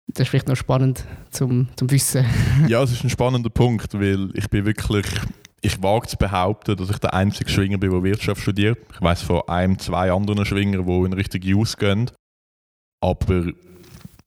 Das 0.09 0.23
ist 0.25 0.29
vielleicht 0.29 0.49
noch 0.49 0.57
spannend 0.57 1.05
zum, 1.31 1.69
zum 1.77 1.91
Wissen. 1.91 2.27
ja, 2.69 2.83
es 2.83 2.93
ist 2.93 3.05
ein 3.05 3.11
spannender 3.11 3.51
Punkt, 3.51 3.95
weil 3.95 4.31
ich 4.35 4.49
bin 4.51 4.67
wirklich 4.67 5.07
ich 5.63 5.83
wage 5.83 6.07
zu 6.07 6.17
behaupten, 6.17 6.77
dass 6.77 6.91
ich 6.91 6.99
der 6.99 7.15
einzige 7.15 7.51
Schwinger 7.51 7.79
bin, 7.79 7.91
der 7.91 8.03
Wirtschaft 8.03 8.43
studiert. 8.43 8.79
Ich 8.93 9.01
weiß 9.01 9.23
von 9.23 9.43
einem, 9.49 9.79
zwei 9.79 10.11
anderen 10.11 10.45
Schwingern, 10.45 10.87
die 10.87 11.07
in 11.07 11.13
Richtung 11.13 11.41
Use 11.45 11.77
gehen. 11.77 12.11
Aber 13.03 13.53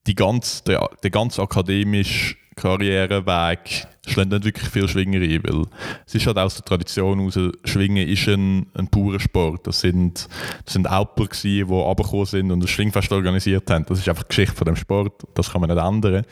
die 0.05 0.15
ganz, 0.15 0.63
der, 0.63 0.89
der 1.01 1.09
ganz 1.09 1.39
akademische 1.39 2.35
Karriereweg 2.55 3.87
schlägt 4.05 4.31
nicht 4.31 4.43
wirklich 4.43 4.69
viel 4.69 4.87
Schwinger 4.87 5.21
ein, 5.21 5.43
weil 5.43 5.65
es 6.05 6.15
ist 6.15 6.27
halt 6.27 6.37
aus 6.37 6.55
der 6.55 6.65
Tradition 6.65 7.19
heraus, 7.19 7.39
Schwingen 7.63 8.07
ist 8.07 8.27
ein, 8.27 8.67
ein 8.73 8.87
purer 8.87 9.19
Sport. 9.19 9.67
Das 9.67 9.79
sind, 9.79 10.27
das 10.65 10.73
sind 10.73 10.87
Alper 10.87 11.27
die 11.41 11.61
runtergekommen 11.61 12.25
sind 12.25 12.51
und 12.51 12.61
das 12.61 12.69
Schwingfest 12.69 13.11
organisiert 13.11 13.69
haben. 13.69 13.85
Das 13.87 13.99
ist 13.99 14.09
einfach 14.09 14.23
die 14.23 14.29
Geschichte 14.29 14.55
von 14.55 14.65
dem 14.65 14.75
Sport, 14.75 15.23
das 15.35 15.51
kann 15.51 15.61
man 15.61 15.69
nicht 15.69 15.83
ändern. 15.83 16.25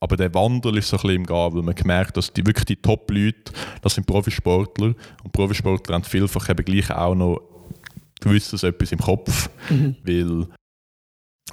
Aber 0.00 0.16
der 0.16 0.32
Wandel 0.34 0.76
ist 0.78 0.88
so 0.88 0.96
ein 0.96 1.02
bisschen 1.02 1.16
im 1.16 1.26
Gehen, 1.26 1.54
weil 1.54 1.62
man 1.62 1.74
gemerkt 1.74 2.16
dass 2.16 2.32
die 2.32 2.46
wirklich 2.46 2.66
die 2.66 2.76
Top-Leute, 2.76 3.52
das 3.82 3.94
sind 3.94 4.06
Profisportler 4.06 4.94
und 5.24 5.32
Profisportler 5.32 5.96
haben 5.96 6.04
vielfach 6.04 6.48
eben 6.48 6.64
gleich 6.64 6.90
auch 6.90 7.14
noch 7.14 7.40
gewisses 8.20 8.62
etwas 8.62 8.92
im 8.92 8.98
Kopf, 8.98 9.50
mhm. 9.68 9.96
weil 10.04 10.46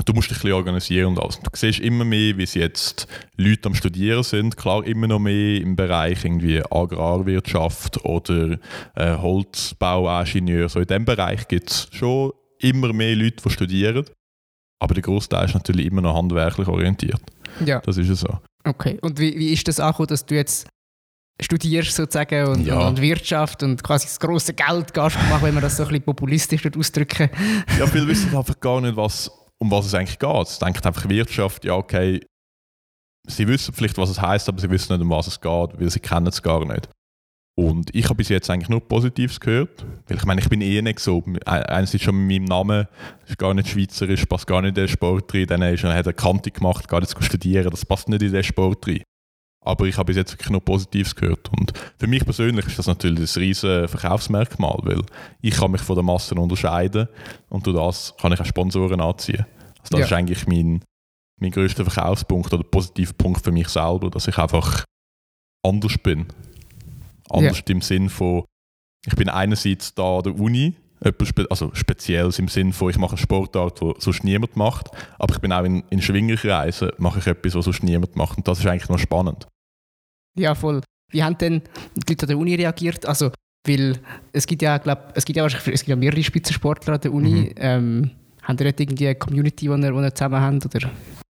du 0.05 0.13
musst 0.13 0.29
dich 0.29 0.37
ein 0.37 0.41
bisschen 0.41 0.53
organisieren 0.53 1.07
und 1.09 1.19
alles. 1.19 1.39
Du 1.39 1.49
siehst 1.53 1.79
immer 1.79 2.03
mehr, 2.03 2.35
wie 2.37 2.43
es 2.43 2.53
jetzt 2.55 3.07
Leute 3.37 3.67
am 3.69 3.75
Studieren 3.75 4.23
sind. 4.23 4.57
Klar, 4.57 4.83
immer 4.85 5.07
noch 5.07 5.19
mehr 5.19 5.61
im 5.61 5.75
Bereich 5.75 6.25
irgendwie 6.25 6.61
Agrarwirtschaft 6.71 8.03
oder 8.03 8.57
äh, 8.95 9.17
Holzbauingenieur. 9.17 10.69
So 10.69 10.79
in 10.79 10.87
diesem 10.87 11.05
Bereich 11.05 11.47
gibt 11.47 11.69
es 11.71 11.87
schon 11.91 12.31
immer 12.59 12.91
mehr 12.93 13.15
Leute, 13.15 13.43
die 13.43 13.49
studieren. 13.49 14.05
Aber 14.79 14.93
der 14.93 15.03
Großteil 15.03 15.45
ist 15.45 15.53
natürlich 15.53 15.85
immer 15.85 16.01
noch 16.01 16.15
handwerklich 16.15 16.67
orientiert. 16.67 17.21
Ja. 17.65 17.79
Das 17.81 17.97
ist 17.97 18.07
ja 18.07 18.15
so. 18.15 18.39
Okay. 18.65 18.97
Und 19.01 19.19
wie, 19.19 19.37
wie 19.37 19.53
ist 19.53 19.67
das 19.67 19.79
angekommen, 19.79 20.07
dass 20.07 20.25
du 20.25 20.35
jetzt 20.35 20.67
studierst 21.41 21.95
sozusagen 21.95 22.47
und, 22.47 22.65
Ja. 22.65 22.87
und 22.87 22.99
Wirtschaft 23.01 23.63
und 23.63 23.83
quasi 23.83 24.07
das 24.07 24.19
große 24.19 24.53
Geld 24.53 24.95
machen, 24.95 25.41
wenn 25.41 25.53
man 25.53 25.63
das 25.63 25.77
so 25.77 25.83
ein 25.83 25.89
bisschen 25.89 26.03
populistisch 26.03 26.63
ausdrücken 26.77 27.29
Ja, 27.79 27.87
viele 27.87 28.07
wissen 28.07 28.35
einfach 28.35 28.59
gar 28.59 28.81
nicht, 28.81 28.95
was, 28.95 29.31
um 29.63 29.71
was 29.71 29.85
es 29.85 29.93
eigentlich 29.93 30.19
geht. 30.19 30.47
Sie 30.47 30.59
denken 30.59 30.85
einfach 30.85 31.07
Wirtschaft, 31.07 31.65
ja 31.65 31.73
okay, 31.73 32.19
sie 33.27 33.47
wissen 33.47 33.73
vielleicht, 33.73 33.97
was 33.97 34.09
es 34.09 34.21
heißt, 34.21 34.49
aber 34.49 34.59
sie 34.59 34.69
wissen 34.69 34.93
nicht, 34.93 35.01
um 35.01 35.09
was 35.09 35.27
es 35.27 35.39
geht, 35.39 35.79
weil 35.79 35.89
sie 35.89 35.99
kennen 35.99 36.27
es 36.27 36.41
gar 36.41 36.65
nicht. 36.65 36.89
Und 37.55 37.93
ich 37.93 38.05
habe 38.05 38.15
bis 38.15 38.29
jetzt 38.29 38.49
eigentlich 38.49 38.69
nur 38.69 38.81
Positives 38.81 39.39
gehört, 39.39 39.85
weil 40.07 40.17
ich 40.17 40.25
meine, 40.25 40.41
ich 40.41 40.49
bin 40.49 40.61
eh 40.61 40.81
nicht 40.81 40.99
so, 40.99 41.23
einerseits 41.45 42.03
schon 42.03 42.25
mit 42.25 42.41
meinem 42.41 42.45
Namen, 42.45 42.87
ist 43.27 43.37
gar 43.37 43.53
nicht 43.53 43.69
schweizerisch, 43.69 44.25
passt 44.25 44.47
gar 44.47 44.61
nicht 44.61 44.69
in 44.69 44.75
den 44.75 44.87
Sport 44.87 45.33
rein, 45.33 45.45
dann 45.45 45.61
ist, 45.61 45.83
hat 45.83 46.07
er 46.07 46.13
Kante 46.13 46.49
gemacht, 46.49 46.89
geht 46.89 47.01
jetzt 47.01 47.23
studieren, 47.23 47.69
das 47.69 47.85
passt 47.85 48.09
nicht 48.09 48.23
in 48.23 48.33
den 48.33 48.43
Sport 48.43 48.87
rein. 48.87 49.03
Aber 49.65 49.85
ich 49.85 49.97
habe 49.97 50.07
bis 50.07 50.17
jetzt 50.17 50.33
wirklich 50.33 50.49
nur 50.49 50.61
Positives 50.61 51.15
gehört. 51.15 51.49
Und 51.57 51.73
für 51.97 52.07
mich 52.07 52.23
persönlich 52.25 52.65
ist 52.67 52.79
das 52.79 52.87
natürlich 52.87 53.35
ein 53.35 53.39
riesen 53.41 53.87
Verkaufsmerkmal, 53.87 54.77
weil 54.83 55.01
ich 55.41 55.55
kann 55.55 55.71
mich 55.71 55.81
von 55.81 55.95
der 55.95 56.03
Masse 56.03 56.35
unterscheiden 56.35 57.07
und 57.49 57.65
durch 57.65 57.77
das 57.77 58.13
kann 58.19 58.33
ich 58.33 58.39
auch 58.41 58.45
Sponsoren 58.45 58.99
anziehen. 59.01 59.45
Also 59.79 59.91
das 59.91 59.99
Ja. 59.99 60.05
ist 60.05 60.13
eigentlich 60.13 60.47
mein, 60.47 60.83
mein 61.39 61.51
größter 61.51 61.85
Verkaufspunkt 61.85 62.53
oder 62.53 62.63
positiver 62.63 63.13
Punkt 63.13 63.43
für 63.43 63.51
mich 63.51 63.69
selber, 63.69 64.09
dass 64.09 64.27
ich 64.27 64.37
einfach 64.37 64.83
anders 65.65 65.97
bin. 65.97 66.25
Anders 67.29 67.61
im 67.67 67.81
Sinn 67.81 68.09
von, 68.09 68.43
ich 69.05 69.15
bin 69.15 69.29
einerseits 69.29 69.93
da 69.95 70.17
an 70.17 70.23
der 70.23 70.39
Uni, 70.39 70.75
also 71.49 71.71
speziell 71.73 72.29
im 72.37 72.47
Sinn 72.47 72.71
von, 72.71 72.89
ich 72.89 72.97
mache 72.97 73.11
eine 73.11 73.17
Sportart, 73.17 73.81
die 73.81 73.93
sonst 73.97 74.23
niemand 74.23 74.55
macht, 74.55 74.89
aber 75.19 75.33
ich 75.33 75.41
bin 75.41 75.51
auch 75.51 75.63
in, 75.63 75.83
in 75.89 76.01
Schwingerkreisen, 76.01 76.91
mache 76.97 77.19
ich 77.19 77.27
etwas, 77.27 77.55
was 77.55 77.65
sonst 77.65 77.83
niemand 77.83 78.15
macht 78.15 78.37
und 78.37 78.47
das 78.47 78.59
ist 78.59 78.65
eigentlich 78.67 78.89
noch 78.89 78.99
spannend. 78.99 79.47
Ja, 80.37 80.55
voll. 80.55 80.81
Wie 81.11 81.23
haben 81.23 81.37
denn 81.37 81.61
die 81.95 82.11
Leute 82.11 82.23
an 82.23 82.27
der 82.29 82.37
Uni 82.37 82.55
reagiert? 82.55 83.05
Also, 83.05 83.31
weil 83.67 83.99
es 84.31 84.47
gibt 84.47 84.61
ja, 84.61 84.77
glaub, 84.77 85.11
es 85.15 85.25
gibt 85.25 85.37
ja, 85.37 85.43
wahrscheinlich- 85.43 85.73
es 85.75 85.81
gibt 85.81 85.89
ja 85.89 85.95
mehrere 85.95 86.23
Spitzensportler 86.23 86.95
an 86.95 87.01
der 87.01 87.13
Uni. 87.13 87.29
Mhm. 87.31 87.51
Ähm, 87.57 88.11
haben 88.41 88.57
die 88.57 88.63
dort 88.63 88.79
irgendwie 88.79 89.05
eine 89.07 89.15
Community, 89.15 89.67
die 89.67 89.71
ihr, 89.71 89.77
die 89.91 89.97
ihr 89.97 90.15
zusammen 90.15 90.41
habt? 90.41 90.75
Oder? 90.75 90.89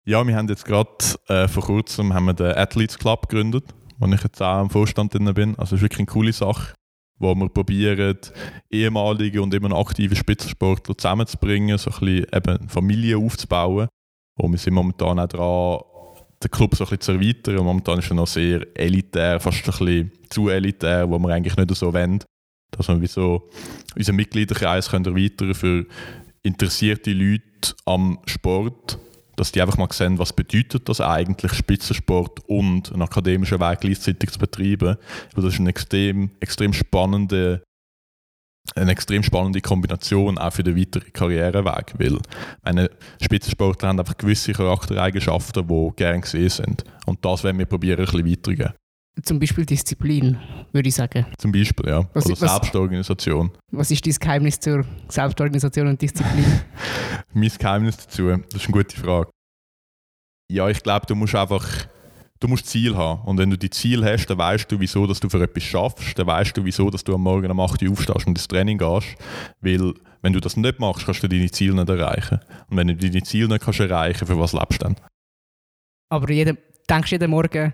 Ja, 0.05 0.25
wir 0.25 0.35
haben 0.35 0.47
jetzt 0.49 0.65
gerade 0.65 0.89
äh, 1.27 1.47
vor 1.47 1.63
kurzem 1.63 2.13
haben 2.13 2.25
wir 2.25 2.33
den 2.33 2.53
Athletes 2.55 2.97
Club 2.97 3.29
gegründet, 3.29 3.65
wo 3.99 4.07
ich 4.07 4.23
jetzt 4.23 4.41
auch 4.41 4.61
im 4.61 4.69
Vorstand 4.69 5.13
drin 5.13 5.33
bin. 5.33 5.51
Also 5.57 5.75
es 5.75 5.79
ist 5.79 5.83
wirklich 5.83 5.99
eine 5.99 6.05
coole 6.07 6.33
Sache, 6.33 6.73
wo 7.19 7.33
wir 7.35 7.49
probieren, 7.49 8.17
ehemalige 8.69 9.41
und 9.41 9.53
immer 9.53 9.75
aktive 9.77 10.15
Spitzensportler 10.15 10.97
zusammenzubringen, 10.97 11.77
so 11.77 11.91
ein 11.91 11.99
bisschen 11.99 12.25
eben 12.33 12.57
eine 12.59 12.69
Familie 12.69 13.17
aufzubauen. 13.17 13.87
Und 14.39 14.51
wir 14.51 14.59
sind 14.59 14.73
momentan 14.73 15.19
auch 15.19 15.27
dran, 15.27 15.79
den 16.43 16.51
Club 16.51 16.75
so 16.75 16.83
ein 16.83 16.89
bisschen 16.89 17.01
zu 17.01 17.11
erweitern. 17.13 17.57
Und 17.57 17.65
momentan 17.65 17.99
ist 17.99 18.09
er 18.09 18.15
noch 18.15 18.27
sehr 18.27 18.65
elitär, 18.75 19.39
fast 19.39 19.59
ein 19.59 19.63
bisschen 19.65 20.11
zu 20.29 20.49
elitär, 20.49 21.09
wo 21.09 21.17
wir 21.19 21.29
eigentlich 21.29 21.57
nicht 21.57 21.75
so 21.75 21.93
wollen. 21.93 22.23
Dass 22.71 22.87
wir 22.87 23.07
so 23.07 23.49
unseren 23.95 24.15
Mitgliederkreis 24.17 24.89
können 24.89 25.05
erweitern 25.05 25.53
für 25.53 25.85
interessierte 26.43 27.11
Leute 27.11 27.73
am 27.85 28.19
Sport, 28.25 28.99
dass 29.35 29.51
die 29.51 29.61
einfach 29.61 29.77
mal 29.77 29.91
sehen, 29.91 30.19
was 30.19 30.33
bedeutet 30.33 30.89
das 30.89 30.99
eigentlich, 30.99 31.53
Spitzensport 31.53 32.41
und 32.47 32.91
einen 32.91 33.03
akademischen 33.03 33.59
Weg 33.59 33.81
gleichzeitig 33.81 34.31
zu 34.31 34.39
betreiben. 34.39 34.97
Weil 35.33 35.43
das 35.43 35.53
ist 35.53 35.59
eine 35.59 35.69
extrem, 35.69 36.31
extrem 36.39 36.73
spannende 36.73 37.61
eine 38.75 38.91
extrem 38.91 39.23
spannende 39.23 39.61
Kombination 39.61 40.37
auch 40.37 40.51
für 40.53 40.63
den 40.63 40.77
weiteren 40.77 41.11
Karriereweg, 41.13 41.93
weil 41.97 42.17
meine 42.63 42.89
Spitzensportler 43.21 43.89
haben 43.89 43.99
einfach 43.99 44.17
gewisse 44.17 44.51
Charaktereigenschaften, 44.53 45.67
die 45.67 45.89
gern 45.95 46.21
gesehen 46.21 46.49
sind. 46.49 46.83
Und 47.05 47.23
das 47.23 47.43
werden 47.43 47.57
wir 47.57 47.65
probieren, 47.65 47.99
ein 47.99 48.05
bisschen 48.05 48.25
weiterzugeben. 48.29 48.73
Zum 49.23 49.39
Beispiel 49.39 49.65
Disziplin, 49.65 50.37
würde 50.71 50.89
ich 50.89 50.95
sagen. 50.95 51.25
Zum 51.39 51.51
Beispiel, 51.51 51.89
ja. 51.89 52.07
Was- 52.13 52.25
Oder 52.27 52.39
was- 52.41 52.51
Selbstorganisation. 52.51 53.51
Was 53.71 53.89
ist 53.89 54.05
dein 54.05 54.13
Geheimnis 54.13 54.59
zur 54.59 54.85
Selbstorganisation 55.09 55.87
und 55.87 55.99
Disziplin? 55.99 56.45
Mein 57.33 57.49
Geheimnis 57.57 57.97
dazu, 57.97 58.27
das 58.29 58.61
ist 58.61 58.65
eine 58.67 58.73
gute 58.73 58.95
Frage. 58.95 59.29
Ja, 60.51 60.69
ich 60.69 60.83
glaube, 60.83 61.05
du 61.07 61.15
musst 61.15 61.33
einfach 61.35 61.65
du 62.39 62.47
musst 62.47 62.67
Ziel 62.67 62.95
haben. 62.95 63.21
Und 63.27 63.37
wenn 63.37 63.49
du 63.49 63.57
die 63.57 63.69
Ziel 63.69 64.03
hast, 64.03 64.27
dann 64.27 64.37
weißt 64.37 64.71
du, 64.71 64.79
wieso 64.79 65.07
dass 65.07 65.19
du 65.19 65.29
für 65.29 65.41
etwas 65.41 65.63
schaffst. 65.63 66.17
Dann 66.17 66.27
weißt 66.27 66.55
du, 66.55 66.65
wieso 66.65 66.89
dass 66.89 67.03
du 67.03 67.13
am 67.13 67.21
Morgen 67.21 67.49
um 67.49 67.59
8 67.59 67.81
Uhr 67.83 67.91
aufstehst 67.91 68.27
und 68.27 68.37
ins 68.37 68.47
Training 68.47 68.77
gehst. 68.77 69.07
Weil, 69.61 69.93
wenn 70.21 70.33
du 70.33 70.39
das 70.39 70.57
nicht 70.57 70.79
machst, 70.79 71.05
kannst 71.05 71.23
du 71.23 71.27
deine 71.27 71.51
Ziele 71.51 71.75
nicht 71.75 71.89
erreichen. 71.89 72.39
Und 72.69 72.77
wenn 72.77 72.87
du 72.87 72.95
deine 72.95 73.23
Ziele 73.23 73.47
nicht 73.47 73.63
kannst 73.63 73.79
erreichen 73.79 74.27
für 74.27 74.39
was 74.39 74.53
lebst 74.53 74.81
du 74.81 74.85
dann? 74.85 74.95
Aber 76.09 76.31
jeden, 76.31 76.57
denkst 76.89 77.09
du 77.09 77.15
jeden 77.15 77.29
Morgen, 77.29 77.73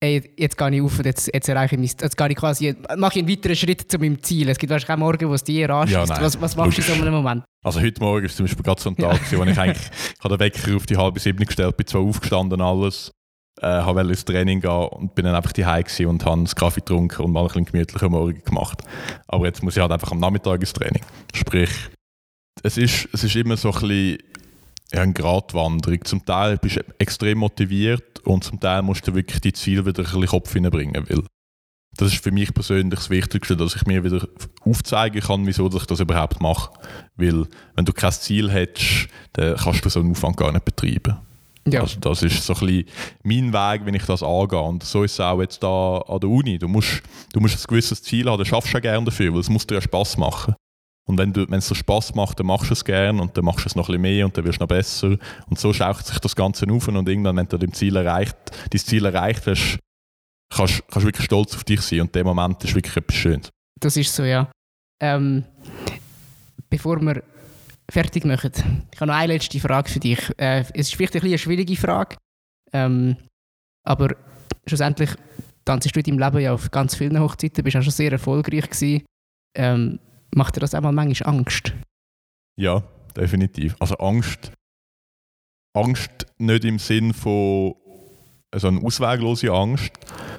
ey, 0.00 0.34
jetzt 0.36 0.58
gehe 0.58 0.74
ich 0.74 0.82
auf 0.82 0.98
und 0.98 1.06
jetzt, 1.06 1.30
jetzt 1.32 1.48
erreiche 1.48 1.74
ich 1.74 1.80
mein, 1.80 1.90
jetzt 2.00 2.16
gehe 2.16 2.28
ich 2.28 2.36
quasi, 2.36 2.76
mache 2.96 3.18
ich 3.18 3.24
einen 3.24 3.30
weiteren 3.30 3.56
Schritt 3.56 3.90
zu 3.90 3.98
meinem 3.98 4.22
Ziel. 4.22 4.48
Es 4.48 4.58
gibt 4.58 4.70
wahrscheinlich 4.70 4.94
auch 4.94 4.98
Morgen, 4.98 5.28
wo 5.28 5.34
es 5.34 5.44
dir 5.44 5.70
anschießt. 5.70 6.08
Ja, 6.08 6.20
was, 6.20 6.40
was 6.40 6.56
machst 6.56 6.78
du 6.78 6.82
in 6.82 6.88
so 6.88 6.92
einem 6.94 7.14
Moment? 7.14 7.44
Also 7.64 7.80
heute 7.80 8.00
Morgen 8.00 8.26
ist 8.26 8.36
zum 8.36 8.46
Beispiel 8.46 8.62
gerade 8.62 8.80
so 8.80 8.90
ein 8.90 8.96
Tag, 8.96 9.18
gewesen, 9.18 9.38
wo 9.38 9.44
ich 9.44 9.58
eigentlich 9.58 9.90
ich 9.90 10.24
habe 10.24 10.36
den 10.36 10.40
Wecker 10.40 10.76
auf 10.76 10.86
die 10.86 10.96
halbe 10.96 11.18
sieben 11.18 11.44
gestellt, 11.44 11.76
bin 11.76 11.86
zwar 11.86 12.02
aufgestanden 12.02 12.60
alles, 12.60 13.10
äh, 13.60 13.66
habe 13.66 13.96
wollte 13.96 14.10
ins 14.10 14.24
Training 14.24 14.60
gehen 14.60 14.70
und 14.70 15.14
bin 15.14 15.24
dann 15.24 15.34
einfach 15.34 15.52
daheim 15.52 15.84
und 16.06 16.24
habe 16.24 16.32
einen 16.34 16.46
Kaffee 16.46 16.80
getrunken 16.80 17.22
und 17.22 17.32
mal 17.32 17.42
ein 17.42 17.46
bisschen 17.48 17.64
gemütlicher 17.66 18.08
Morgen 18.08 18.42
gemacht. 18.44 18.82
Aber 19.28 19.46
jetzt 19.46 19.62
muss 19.62 19.76
ich 19.76 19.82
halt 19.82 19.92
einfach 19.92 20.12
am 20.12 20.20
Nachmittag 20.20 20.60
ins 20.60 20.72
Training. 20.72 21.02
Sprich, 21.34 21.70
es 22.62 22.76
ist, 22.76 23.08
es 23.12 23.24
ist 23.24 23.36
immer 23.36 23.56
so 23.56 23.72
ein 23.72 23.80
bisschen 23.80 24.18
eine 24.92 25.12
Gratwanderung. 25.12 26.04
Zum 26.04 26.24
Teil 26.24 26.58
bist 26.58 26.76
du 26.76 26.80
extrem 26.98 27.38
motiviert 27.38 28.20
und 28.20 28.44
zum 28.44 28.60
Teil 28.60 28.82
musst 28.82 29.06
du 29.06 29.14
wirklich 29.14 29.40
die 29.40 29.52
Ziele 29.52 29.86
wieder 29.86 30.02
ein 30.02 30.04
bisschen 30.04 30.26
Kopf 30.26 30.52
hineinbringen, 30.52 31.08
weil 31.08 31.24
das 31.96 32.12
ist 32.12 32.22
für 32.22 32.30
mich 32.30 32.52
persönlich 32.52 32.98
das 32.98 33.10
Wichtigste, 33.10 33.56
dass 33.56 33.74
ich 33.74 33.86
mir 33.86 34.04
wieder 34.04 34.28
aufzeigen 34.60 35.22
kann, 35.22 35.46
wieso 35.46 35.74
ich 35.74 35.86
das 35.86 36.00
überhaupt 36.00 36.40
mache. 36.42 36.70
Weil 37.16 37.46
wenn 37.74 37.84
du 37.86 37.92
kein 37.92 38.12
Ziel 38.12 38.50
hättest, 38.50 39.08
dann 39.32 39.56
kannst 39.56 39.84
du 39.84 39.88
so 39.88 40.00
einen 40.00 40.10
Aufwand 40.10 40.36
gar 40.36 40.52
nicht 40.52 40.64
betreiben. 40.64 41.16
Ja. 41.66 41.80
Also 41.80 41.98
das 42.00 42.22
ist 42.22 42.44
so 42.44 42.54
ein 42.54 42.60
bisschen 42.60 42.84
mein 43.24 43.52
Weg, 43.52 43.86
wenn 43.86 43.94
ich 43.94 44.04
das 44.04 44.22
angehe. 44.22 44.60
Und 44.60 44.84
so 44.84 45.02
ist 45.02 45.14
es 45.14 45.20
auch 45.20 45.40
jetzt 45.40 45.62
da 45.62 45.98
an 45.98 46.20
der 46.20 46.30
Uni. 46.30 46.58
Du 46.58 46.68
musst, 46.68 47.02
du 47.32 47.40
musst 47.40 47.58
ein 47.58 47.66
gewisses 47.68 48.02
Ziel 48.02 48.28
haben, 48.28 48.38
dann 48.38 48.46
schaffst 48.46 48.72
du 48.72 48.74
ja 48.74 48.80
gerne 48.80 49.04
dafür, 49.04 49.32
weil 49.32 49.40
es 49.40 49.48
muss 49.48 49.66
dir 49.66 49.74
ja 49.76 49.80
Spass 49.80 50.16
machen. 50.16 50.54
Und 51.08 51.18
wenn, 51.18 51.32
du, 51.32 51.44
es 51.44 51.68
dir 51.68 51.74
Spass 51.74 52.14
macht, 52.14 52.40
dann 52.40 52.46
machst 52.46 52.70
du 52.70 52.72
es 52.72 52.84
gerne 52.84 53.20
und 53.20 53.36
dann 53.36 53.44
machst 53.44 53.64
du 53.64 53.68
es 53.68 53.76
noch 53.76 53.88
ein 53.88 53.92
bisschen 53.92 54.02
mehr 54.02 54.24
und 54.26 54.36
dann 54.36 54.44
wirst 54.44 54.58
du 54.58 54.64
noch 54.64 54.68
besser. 54.68 55.16
Und 55.48 55.58
so 55.58 55.72
schaut 55.72 56.04
sich 56.04 56.18
das 56.18 56.34
Ganze 56.34 56.66
auf 56.70 56.88
und 56.88 57.08
irgendwann, 57.08 57.36
wenn 57.36 57.48
du 57.48 57.58
dein 57.58 57.72
Ziel 57.72 57.96
erreicht, 57.96 58.36
dein 58.70 58.80
Ziel 58.80 59.04
erreicht 59.04 59.46
hast, 59.46 59.78
kannst 60.54 60.82
kannst 60.88 61.04
du 61.04 61.08
wirklich 61.08 61.26
stolz 61.26 61.54
auf 61.54 61.64
dich 61.64 61.80
sein 61.80 62.02
und 62.02 62.14
der 62.14 62.24
Moment 62.24 62.62
ist 62.64 62.74
wirklich 62.74 62.96
etwas 62.96 63.16
Schönes. 63.16 63.50
Das 63.80 63.96
ist 63.96 64.14
so, 64.14 64.24
ja. 64.24 64.50
Ähm, 65.00 65.44
bevor 66.70 67.00
wir 67.00 67.22
fertig 67.90 68.24
machen, 68.24 68.52
ich 68.92 69.00
habe 69.00 69.10
noch 69.10 69.18
eine 69.18 69.34
letzte 69.34 69.60
Frage 69.60 69.90
für 69.90 70.00
dich. 70.00 70.18
Äh, 70.38 70.60
es 70.60 70.70
ist 70.70 70.94
vielleicht 70.94 71.16
ein 71.16 71.22
eine 71.22 71.38
schwierige 71.38 71.76
Frage, 71.76 72.16
ähm, 72.72 73.16
aber 73.84 74.16
schlussendlich 74.66 75.10
tanzt 75.64 75.94
du 75.94 76.00
in 76.00 76.04
deinem 76.04 76.18
Leben 76.18 76.44
ja 76.44 76.52
auf 76.52 76.70
ganz 76.70 76.94
vielen 76.96 77.20
Hochzeiten, 77.20 77.62
bist 77.64 77.76
auch 77.76 77.82
schon 77.82 77.92
sehr 77.92 78.12
erfolgreich 78.12 78.68
gewesen. 78.68 79.04
Ähm, 79.56 80.00
macht 80.34 80.56
dir 80.56 80.60
das 80.60 80.74
auch 80.74 80.80
mal 80.80 80.92
manchmal 80.92 81.34
Angst? 81.36 81.72
Ja, 82.56 82.82
definitiv. 83.16 83.76
Also 83.78 83.96
Angst. 83.96 84.52
Angst 85.74 86.26
nicht 86.38 86.64
im 86.64 86.78
Sinn 86.78 87.12
von 87.12 87.74
so 88.54 88.68
eine 88.68 88.82
ausweglose 88.82 89.50
Angst, 89.50 89.92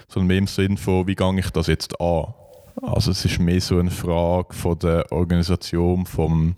sondern 0.07 0.27
mehr 0.27 0.37
im 0.37 0.47
Sinn 0.47 0.77
von, 0.77 1.05
wie 1.07 1.15
gehe 1.15 1.39
ich 1.39 1.49
das 1.51 1.67
jetzt 1.67 1.99
an? 2.01 2.33
Also 2.81 3.11
es 3.11 3.25
ist 3.25 3.39
mehr 3.39 3.59
so 3.59 3.79
eine 3.79 3.91
Frage 3.91 4.53
von 4.53 4.77
der 4.79 5.11
Organisation, 5.11 6.05
vom, 6.05 6.55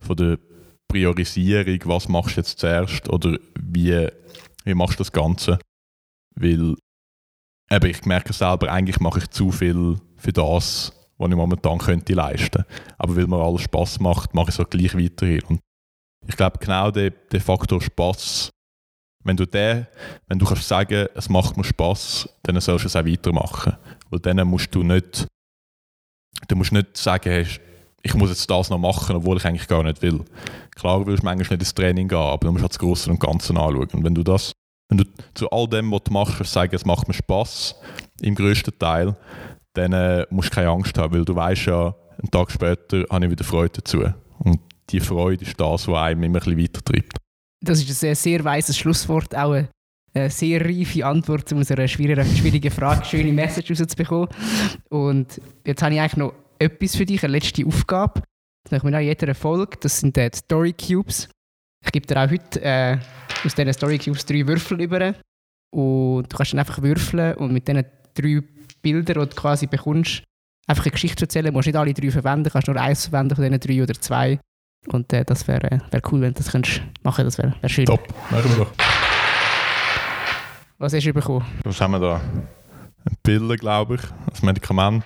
von 0.00 0.16
der 0.16 0.38
Priorisierung, 0.88 1.80
was 1.84 2.08
machst 2.08 2.36
du 2.36 2.40
jetzt 2.40 2.58
zuerst 2.58 3.08
oder 3.08 3.38
wie, 3.60 4.08
wie 4.64 4.74
machst 4.74 4.94
du 4.94 5.02
das 5.02 5.12
Ganze? 5.12 5.58
Weil 6.36 6.76
eben, 7.70 7.90
ich 7.90 8.04
merke 8.04 8.32
selber, 8.32 8.70
eigentlich 8.70 9.00
mache 9.00 9.18
ich 9.18 9.30
zu 9.30 9.50
viel 9.50 9.96
für 10.16 10.32
das, 10.32 10.92
was 11.18 11.30
ich 11.30 11.36
momentan 11.36 11.78
könnte 11.78 12.14
leisten. 12.14 12.64
Aber 12.98 13.16
weil 13.16 13.26
mir 13.26 13.42
alles 13.42 13.62
Spaß 13.62 14.00
macht, 14.00 14.34
mache 14.34 14.50
ich 14.50 14.58
es 14.58 14.60
auch 14.60 14.70
gleich 14.70 14.96
weiterhin. 14.96 15.42
Und 15.48 15.60
ich 16.28 16.36
glaube, 16.36 16.58
genau 16.58 16.90
der, 16.90 17.10
der 17.10 17.40
Faktor 17.40 17.80
Spaß, 17.80 18.50
wenn 19.24 19.36
du 19.36 19.46
den, 19.46 19.86
wenn 20.28 20.38
du 20.38 20.46
kannst 20.46 20.68
sagen, 20.68 21.08
es 21.14 21.28
macht 21.28 21.56
mir 21.56 21.64
Spaß, 21.64 22.28
dann 22.44 22.60
sollst 22.60 22.84
du 22.84 22.88
es 22.88 22.96
auch 22.96 23.04
weitermachen. 23.04 23.76
Weil 24.10 24.20
dann 24.20 24.46
musst 24.46 24.72
du 24.72 24.84
nicht, 24.84 25.26
du 26.48 26.56
musst 26.56 26.72
nicht 26.72 26.96
sagen, 26.96 27.46
ich 28.02 28.14
muss 28.14 28.30
jetzt 28.30 28.48
das 28.48 28.70
noch 28.70 28.78
machen, 28.78 29.16
obwohl 29.16 29.36
ich 29.36 29.44
eigentlich 29.44 29.66
gar 29.66 29.82
nicht 29.82 30.00
will. 30.00 30.20
Klar 30.76 31.06
willst 31.06 31.22
du 31.22 31.26
manchmal 31.26 31.36
nicht 31.38 31.50
ins 31.50 31.74
Training 31.74 32.08
gehen, 32.08 32.18
aber 32.18 32.46
du 32.46 32.52
musst 32.52 32.62
halt 32.62 32.72
das 32.72 32.78
Große 32.78 33.10
und 33.10 33.18
Ganze 33.18 33.50
anschauen. 33.50 33.88
Und 33.92 34.04
wenn 34.04 34.14
du 34.14 34.22
das, 34.22 34.52
wenn 34.88 34.98
du 34.98 35.04
zu 35.34 35.50
all 35.50 35.66
dem, 35.68 35.90
was 35.90 36.04
du 36.04 36.12
machst, 36.12 36.52
sagen, 36.52 36.74
es 36.74 36.84
macht 36.84 37.08
mir 37.08 37.14
Spaß, 37.14 37.74
im 38.22 38.34
grössten 38.34 38.78
Teil, 38.78 39.16
dann 39.74 39.92
äh, 39.92 40.26
musst 40.30 40.50
du 40.50 40.54
keine 40.54 40.70
Angst 40.70 40.96
haben, 40.96 41.14
weil 41.14 41.24
du 41.24 41.34
weißt 41.34 41.66
ja, 41.66 41.94
einen 42.18 42.30
Tag 42.30 42.50
später 42.50 43.04
habe 43.10 43.24
ich 43.24 43.30
wieder 43.30 43.44
Freude 43.44 43.80
dazu. 43.80 44.04
Und 44.38 44.60
die 44.90 45.00
Freude 45.00 45.44
ist 45.44 45.60
das, 45.60 45.88
was 45.88 45.98
einem 45.98 46.22
immer 46.22 46.38
ein 46.38 46.44
bisschen 46.44 46.58
weitertreibt. 46.58 47.18
Das 47.64 47.80
ist 47.80 47.88
ein 47.88 47.94
sehr, 47.94 48.16
sehr 48.16 48.44
weises 48.44 48.78
Schlusswort, 48.78 49.34
auch 49.34 49.52
eine, 49.52 49.68
eine 50.16 50.30
sehr 50.30 50.64
reife 50.64 51.04
Antwort 51.04 51.48
zu 51.48 51.56
unserer 51.56 51.86
schwierigen, 51.86 52.24
schwierigen 52.24 52.70
Frage, 52.70 53.04
schöne 53.04 53.32
Message 53.32 53.70
rauszubekommen. 53.70 54.28
Und 54.88 55.40
jetzt 55.64 55.82
habe 55.82 55.94
ich 55.94 56.00
eigentlich 56.00 56.16
noch 56.16 56.34
etwas 56.58 56.96
für 56.96 57.04
dich, 57.04 57.22
eine 57.22 57.32
letzte 57.32 57.66
Aufgabe. 57.66 58.22
Das 58.64 58.72
machen 58.72 58.90
wir 58.90 58.98
in 58.98 59.06
jeder 59.06 59.34
Folge. 59.34 59.76
Das 59.80 60.00
sind 60.00 60.16
die 60.16 60.28
Story 60.34 60.72
Cubes. 60.72 61.28
Ich 61.84 61.92
gebe 61.92 62.06
dir 62.06 62.16
auch 62.16 62.30
heute 62.30 62.62
äh, 62.62 62.98
aus 63.44 63.54
diesen 63.54 63.72
Story 63.72 63.98
Cubes 63.98 64.24
drei 64.24 64.46
Würfel 64.46 64.80
über. 64.80 65.14
Und 65.70 66.32
du 66.32 66.36
kannst 66.36 66.52
dann 66.52 66.60
einfach 66.60 66.80
würfeln 66.82 67.34
und 67.34 67.52
mit 67.52 67.68
diesen 67.68 67.84
drei 68.14 68.40
Bildern, 68.80 69.20
die 69.20 69.28
du 69.28 69.36
quasi 69.36 69.66
bekommst, 69.66 70.22
einfach 70.66 70.84
eine 70.84 70.92
Geschichte 70.92 71.24
erzählen. 71.24 71.46
Du 71.46 71.52
musst 71.52 71.66
nicht 71.66 71.76
alle 71.76 71.92
drei 71.92 72.10
verwenden, 72.10 72.44
du 72.44 72.50
kannst 72.50 72.68
nur 72.68 72.80
eins 72.80 73.06
verwenden 73.06 73.36
von 73.36 73.44
diesen 73.44 73.60
drei 73.60 73.82
oder 73.82 73.94
zwei. 73.94 74.40
Und 74.88 75.12
äh, 75.12 75.24
das 75.24 75.46
wäre 75.46 75.82
wär 75.90 76.02
cool, 76.10 76.22
wenn 76.22 76.32
du 76.32 76.38
das 76.38 76.50
könntest 76.50 76.80
machen 77.02 77.24
Das 77.24 77.38
wäre 77.38 77.54
wär 77.60 77.68
schön. 77.68 77.86
Top, 77.86 78.08
machen 78.30 78.50
wir 78.50 78.64
doch. 78.64 78.95
Was 80.78 80.92
hast 80.92 81.06
du 81.06 81.12
bekommen? 81.14 81.42
Was 81.64 81.80
haben 81.80 81.92
wir 81.92 82.00
da? 82.00 82.20
Eine 82.20 83.16
Pille, 83.22 83.56
glaube 83.56 83.94
ich, 83.94 84.02
ein 84.02 84.44
Medikament. 84.44 85.04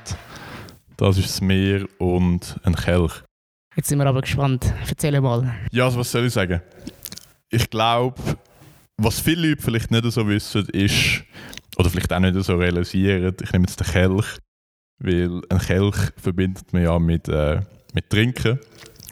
Das 0.96 1.16
ist 1.16 1.28
das 1.28 1.40
Meer 1.40 1.86
und 1.98 2.58
ein 2.64 2.74
Kelch. 2.74 3.22
Jetzt 3.76 3.88
sind 3.88 4.00
wir 4.00 4.06
aber 4.06 4.20
gespannt. 4.20 4.74
Erzähl 4.88 5.20
mal. 5.20 5.54
Ja, 5.70 5.84
also 5.84 6.00
was 6.00 6.10
soll 6.10 6.26
ich 6.26 6.32
sagen? 6.32 6.60
Ich 7.50 7.70
glaube, 7.70 8.20
was 8.96 9.20
viele 9.20 9.50
Leute 9.50 9.62
vielleicht 9.62 9.92
nicht 9.92 10.10
so 10.10 10.26
wissen, 10.26 10.68
ist, 10.70 11.22
oder 11.76 11.88
vielleicht 11.88 12.12
auch 12.12 12.18
nicht 12.18 12.34
so 12.42 12.56
realisieren, 12.56 13.36
ich 13.40 13.52
nehme 13.52 13.66
jetzt 13.68 13.78
den 13.78 13.86
Kelch, 13.86 14.38
weil 14.98 15.40
ein 15.50 15.58
Kelch 15.60 15.96
verbindet 16.16 16.72
man 16.72 16.82
ja 16.82 16.98
mit, 16.98 17.28
äh, 17.28 17.60
mit 17.94 18.10
Trinken. 18.10 18.58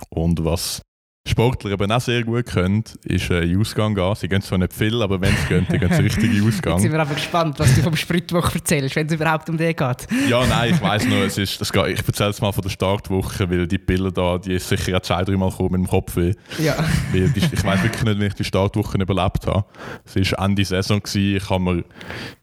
Und 0.08 0.44
was 0.44 0.82
Sportler 1.28 1.70
eben 1.72 1.92
auch 1.92 2.00
sehr 2.00 2.22
gut 2.24 2.46
können, 2.46 2.84
ist 3.04 3.30
äh, 3.30 3.42
in 3.42 3.60
Ausgang 3.60 3.94
gehen. 3.94 4.14
Sie 4.14 4.28
gehen 4.28 4.42
zwar 4.42 4.58
nicht 4.58 4.72
viel, 4.72 5.00
aber 5.02 5.20
wenn 5.20 5.34
sie 5.36 5.46
gehen, 5.48 5.66
dann 5.68 5.78
gehen 5.78 5.92
sie 5.92 6.02
richtig 6.02 6.34
in 6.34 6.46
Ausgang. 6.46 6.74
Jetzt 6.74 6.82
sind 6.82 6.92
wir 6.92 7.00
einfach 7.00 7.14
gespannt, 7.14 7.58
was 7.58 7.74
du 7.74 7.82
vom 7.82 7.96
Spritwoche 7.96 8.58
erzählst, 8.58 8.96
wenn 8.96 9.06
es 9.06 9.12
überhaupt 9.12 9.48
um 9.48 9.56
den 9.56 9.74
geht. 9.74 10.06
Ja, 10.28 10.44
nein, 10.46 10.74
ich 10.74 10.82
weiss 10.82 11.06
nur, 11.06 11.18
es 11.24 11.38
ist, 11.38 11.60
das 11.60 11.72
geht, 11.72 11.86
ich 11.88 12.06
erzähle 12.06 12.30
es 12.30 12.40
mal 12.40 12.52
von 12.52 12.62
der 12.62 12.70
Startwoche, 12.70 13.50
weil 13.50 13.66
die 13.66 13.78
Pille 13.78 14.12
da, 14.12 14.38
die 14.38 14.54
ist 14.54 14.68
sicher 14.68 14.96
auch 14.96 15.02
zwei, 15.02 15.22
dreimal 15.24 15.50
gekommen 15.50 15.72
mit 15.72 15.80
dem 15.82 15.88
Kopf 15.88 16.16
weh. 16.16 16.34
Ja. 16.58 16.76
Weil 17.12 17.28
die, 17.28 17.40
ich 17.40 17.64
weiß 17.64 17.82
wirklich 17.82 18.04
nicht, 18.04 18.20
wie 18.20 18.26
ich 18.26 18.34
die 18.34 18.44
Startwoche 18.44 18.98
überlebt 18.98 19.46
habe. 19.46 19.64
Es 20.04 20.32
war 20.32 20.44
Ende 20.44 20.64
Saison, 20.64 21.00
gewesen. 21.00 21.36
ich 21.36 21.50
habe 21.50 21.62
mir, 21.62 21.84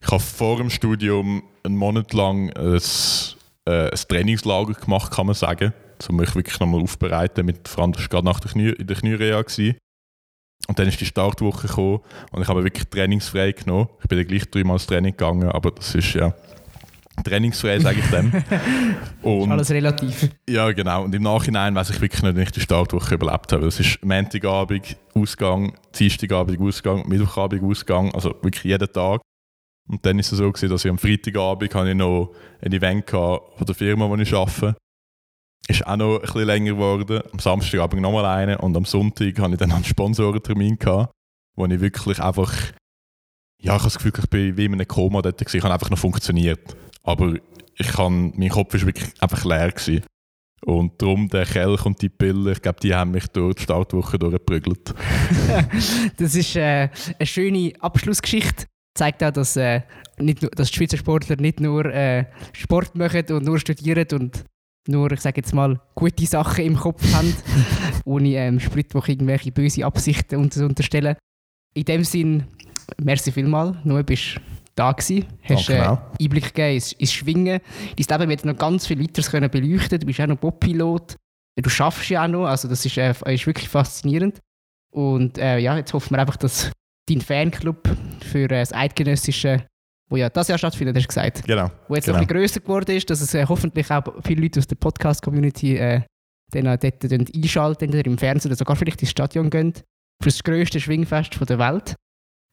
ich 0.02 0.12
habe 0.12 0.20
vor 0.20 0.58
dem 0.58 0.70
Studium 0.70 1.44
einen 1.64 1.76
Monat 1.76 2.14
lang 2.14 2.52
ein, 2.52 2.80
äh, 3.66 3.90
ein 3.90 4.00
Trainingslager 4.08 4.74
gemacht, 4.74 5.12
kann 5.12 5.28
man 5.28 5.36
sagen 5.36 5.74
um 6.10 6.18
mich 6.18 6.36
wirklich 6.36 6.60
nochmal 6.60 6.82
aufbereiten. 6.82 7.46
Mit, 7.46 7.68
vor 7.68 7.84
allem, 7.84 7.94
das 7.94 8.04
war 8.04 8.10
gerade 8.10 8.26
nach 8.26 8.40
der 8.40 8.52
Knie, 8.52 8.70
in 8.70 8.88
der 8.88 8.96
Kniereha. 8.96 9.42
Gewesen. 9.42 9.78
Und 10.68 10.80
dann 10.80 10.88
ist 10.88 11.00
die 11.00 11.06
Startwoche 11.06 11.68
gekommen 11.68 12.00
und 12.32 12.42
ich 12.42 12.48
habe 12.48 12.64
wirklich 12.64 12.88
trainingsfrei 12.90 13.52
genommen. 13.52 13.90
Ich 14.02 14.08
bin 14.08 14.18
dann 14.18 14.28
gleich 14.28 14.50
dreimal 14.50 14.78
ins 14.78 14.88
Training 14.88 15.12
gegangen, 15.12 15.50
aber 15.50 15.72
das 15.72 15.94
ist 15.94 16.14
ja 16.14 16.34
trainingsfrei, 17.24 17.80
sage 17.80 18.00
ich 18.00 18.10
dem. 18.10 18.32
und, 19.22 19.52
alles 19.52 19.70
relativ. 19.72 20.30
Ja, 20.50 20.72
genau. 20.72 21.04
Und 21.04 21.14
im 21.14 21.24
Nachhinein 21.24 21.76
weiß 21.76 21.92
ich 21.92 22.02
wirklich 22.02 22.24
nicht, 22.24 22.36
wie 22.36 22.42
ich 22.42 22.52
die 22.52 22.62
Startwoche 22.62 23.16
überlebt 23.16 23.52
habe. 23.52 23.68
Es 23.68 23.80
ist 23.80 24.04
Montagabend 24.04 24.98
Ausgang, 25.14 25.78
Dienstagabend 25.98 26.60
Ausgang, 26.60 27.08
Mittwochabend 27.08 27.64
Ausgang, 27.64 28.14
also 28.14 28.30
wirklich 28.42 28.64
jeden 28.64 28.92
Tag. 28.92 29.22
Und 29.88 30.04
dann 30.06 30.18
ist 30.18 30.32
es 30.32 30.40
so 30.40 30.52
gewesen, 30.52 30.70
dass 30.70 30.84
ich 30.84 30.90
am 30.90 30.98
Freitagabend 30.98 31.76
habe 31.76 31.90
ich 31.90 31.96
noch 31.96 32.34
ein 32.62 32.74
Event 32.74 33.10
von 33.10 33.40
der 33.62 33.76
Firma, 33.76 34.10
wo 34.10 34.16
ich 34.16 34.34
arbeite 34.34 34.76
ist 35.68 35.86
auch 35.86 35.98
noch 35.98 36.16
ein 36.16 36.22
bisschen 36.22 36.46
länger 36.46 36.74
geworden. 36.74 37.22
Am 37.32 37.40
Samstagabend 37.40 38.02
nochmal 38.02 38.26
eine 38.26 38.58
und 38.60 38.76
am 38.78 38.86
Sonntag 38.86 39.40
hatte 39.40 39.54
ich 39.54 39.58
dann 39.58 39.72
einen 39.72 39.84
Sponsorentermin, 39.84 40.78
gehabt, 40.78 41.12
wo 41.56 41.66
ich 41.66 41.80
wirklich 41.80 42.20
einfach, 42.20 42.54
ja, 43.62 43.76
ich 43.76 43.82
habe 43.82 43.84
das 43.84 43.98
Gefühl, 43.98 44.14
ich 44.18 44.30
bin 44.30 44.58
wie 44.58 44.66
in 44.66 44.74
einem 44.74 44.88
Koma 44.88 45.22
dort 45.22 45.38
gewesen. 45.38 45.58
Ich 45.58 45.64
habe 45.64 45.74
einfach 45.74 45.90
noch 45.90 45.98
funktioniert. 45.98 46.76
Aber 47.04 47.34
ich 47.78 47.88
kann, 47.88 48.34
mein 48.36 48.50
Kopf 48.50 48.74
war 48.74 48.82
wirklich 48.82 49.12
einfach 49.22 49.44
leer. 49.46 49.72
Gewesen. 49.72 50.06
Und 50.66 51.00
darum 51.02 51.28
der 51.30 51.46
Kelch 51.46 51.86
und 51.86 52.02
die 52.02 52.10
Pille, 52.10 52.54
ich 52.54 52.62
glaube, 52.62 52.80
die 52.82 52.94
haben 52.96 53.12
mich 53.12 53.28
durch 53.28 53.56
die 53.56 53.64
Startwoche 53.64 54.18
durchgeprügelt. 54.18 54.96
das 56.18 56.36
ist 56.36 56.56
äh, 56.56 56.90
eine 57.20 57.26
schöne 57.28 57.74
Abschlussgeschichte. 57.80 58.66
Zeigt 58.98 59.24
auch, 59.24 59.32
dass, 59.32 59.58
äh, 59.58 59.82
nicht 60.18 60.42
nur, 60.42 60.50
dass 60.52 60.72
die 60.72 60.78
Schweizer 60.78 60.98
Sportler 60.98 61.36
nicht 61.36 61.60
nur 61.60 61.86
äh, 61.86 62.26
Sport 62.54 62.96
machen 62.96 63.26
und 63.32 63.46
nur 63.46 63.60
studieren 63.60 64.08
und 64.14 64.46
nur, 64.88 65.12
ich 65.12 65.22
sage 65.22 65.38
jetzt 65.38 65.54
mal, 65.54 65.80
gute 65.96 66.26
Sachen 66.26 66.66
im 66.66 66.76
Kopf 66.76 67.04
haben, 67.14 67.34
ohne 68.06 68.36
ähm, 68.36 68.60
Spritwoche 68.60 69.14
irgendwelche 69.14 69.52
böse 69.52 69.86
Absichten 69.86 70.52
zu 70.52 70.66
unterstellen. 70.66 71.16
In 71.74 71.86
dem 71.86 72.04
Sinn, 72.04 72.46
merci 73.02 73.32
vielmals, 73.32 73.78
nur 73.84 74.04
bist 74.04 74.40
da 74.76 74.92
gewesen, 74.92 75.26
hast 75.44 75.70
äh, 75.70 75.98
Einblick 76.22 76.54
gegeben 76.54 76.76
ins, 76.76 76.92
ins 76.94 77.14
Schwingen. 77.14 77.62
Dein 77.98 78.20
Leben 78.20 78.30
wird 78.30 78.46
noch 78.46 78.58
ganz 78.58 78.86
viel 78.86 79.02
weiteres 79.02 79.32
können 79.32 79.50
beleuchten. 79.50 80.00
Du 80.00 80.06
bist 80.06 80.20
auch 80.20 80.28
noch 80.28 80.38
Bob-Pilot. 80.38 81.16
Du 81.56 81.70
schaffst 81.70 82.10
ja 82.10 82.26
auch 82.26 82.28
noch, 82.28 82.46
also 82.46 82.68
das 82.68 82.86
ist, 82.86 82.98
äh, 82.98 83.14
ist 83.34 83.48
wirklich 83.48 83.70
faszinierend. 83.70 84.40
Und 84.92 85.38
äh, 85.38 85.60
ja, 85.60 85.78
jetzt 85.78 85.94
hoffen 85.94 86.12
wir 86.12 86.20
einfach, 86.20 86.36
dass 86.36 86.72
dein 87.10 87.22
Fanclub 87.22 87.90
für 88.22 88.46
äh, 88.46 88.60
das 88.60 88.74
eidgenössische 88.74 89.66
wo 90.10 90.18
ja 90.18 90.30
das 90.30 90.48
Jahr 90.48 90.58
stattfindet, 90.58 90.96
hast 90.96 91.04
du 91.04 91.08
gesagt. 91.08 91.44
Genau. 91.46 91.72
Wo 91.88 91.96
jetzt 91.96 92.06
genau. 92.06 92.18
noch 92.18 92.22
ein 92.22 92.28
bisschen 92.28 92.42
grösser 92.42 92.60
geworden 92.60 92.96
ist, 92.96 93.10
dass 93.10 93.22
es 93.22 93.34
äh, 93.34 93.46
hoffentlich 93.48 93.90
auch 93.92 94.04
viele 94.24 94.42
Leute 94.42 94.60
aus 94.60 94.68
der 94.68 94.76
Podcast-Community 94.76 95.78
äh, 95.78 96.02
dann 96.52 96.68
auch 96.68 96.78
dort, 96.78 97.04
dort 97.04 97.36
einschalten 97.36 97.90
oder 97.90 98.06
im 98.06 98.18
Fernsehen 98.18 98.52
oder 98.52 98.58
sogar 98.58 98.76
vielleicht 98.76 99.02
ins 99.02 99.12
Stadion 99.12 99.50
gehen. 99.50 99.74
Für 100.22 100.30
das 100.30 100.44
grösste 100.44 100.80
Schwingfest 100.80 101.38
der 101.50 101.60
Welt. 101.60 101.96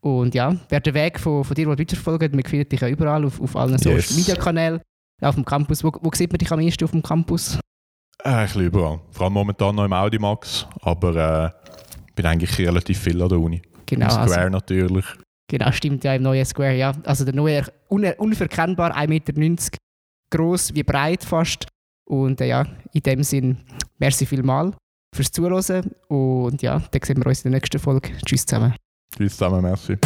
Und 0.03 0.35
ja, 0.35 0.57
wer 0.69 0.81
den 0.81 0.95
Weg 0.95 1.21
von, 1.21 1.45
von 1.45 1.55
dir 1.55 1.69
weiterverfolgt, 1.69 2.35
man 2.35 2.43
findet 2.45 2.73
dich 2.73 2.81
ja 2.81 2.89
überall 2.89 3.25
auf, 3.25 3.41
auf 3.41 3.55
allen 3.55 3.79
yes. 3.79 3.83
Social-Media-Kanälen, 3.83 4.81
auf 5.21 5.37
dem 5.37 5.45
Campus. 5.45 5.85
Wo, 5.85 5.93
wo 6.01 6.11
sieht 6.13 6.33
man 6.33 6.39
dich 6.39 6.51
am 6.51 6.59
ehesten 6.59 6.85
auf 6.85 6.91
dem 6.91 7.03
Campus? 7.03 7.61
Äh, 8.25 8.29
ein 8.29 8.47
bisschen 8.47 8.67
überall. 8.67 9.01
Vor 9.11 9.27
allem 9.27 9.35
momentan 9.35 9.77
noch 9.77 9.85
im 9.85 9.93
Audimax, 9.93 10.67
aber 10.81 11.53
äh, 11.55 11.71
bin 12.17 12.27
eigentlich 12.27 12.59
relativ 12.59 12.99
viel 12.99 13.23
an 13.23 13.29
der 13.29 13.39
Uni. 13.39 13.63
Genau. 13.87 14.07
Im 14.07 14.11
Square 14.11 14.41
also, 14.41 14.49
natürlich. 14.51 15.05
Genau, 15.53 15.71
stimmt 15.71 16.03
ja 16.03 16.15
im 16.15 16.23
neuen 16.23 16.47
Square, 16.47 16.79
ja. 16.79 16.93
Also 17.05 17.27
der 17.27 17.35
neue, 17.35 17.63
un 17.91 18.07
unverkennbar 18.17 18.97
1,90 18.97 19.09
Meter 19.09 19.69
groß 20.31 20.75
wie 20.75 20.83
breit 20.83 21.23
fast. 21.23 21.67
Und 22.09 22.41
äh, 22.41 22.47
ja, 22.47 22.65
in 22.95 23.03
dem 23.03 23.23
Sinn, 23.23 23.59
merci 23.99 24.25
vielmal 24.25 24.73
fürs 25.15 25.31
Zuhören 25.31 25.91
und 26.09 26.63
ja, 26.63 26.79
dann 26.79 27.03
sehen 27.05 27.19
wir 27.19 27.27
uns 27.27 27.45
in 27.45 27.51
der 27.51 27.61
nächsten 27.61 27.79
Folge. 27.79 28.13
Tschüss 28.25 28.47
zusammen. 28.47 28.75
Tschüss 29.15 29.37
zusammen, 29.37 29.61
merci. 29.61 29.99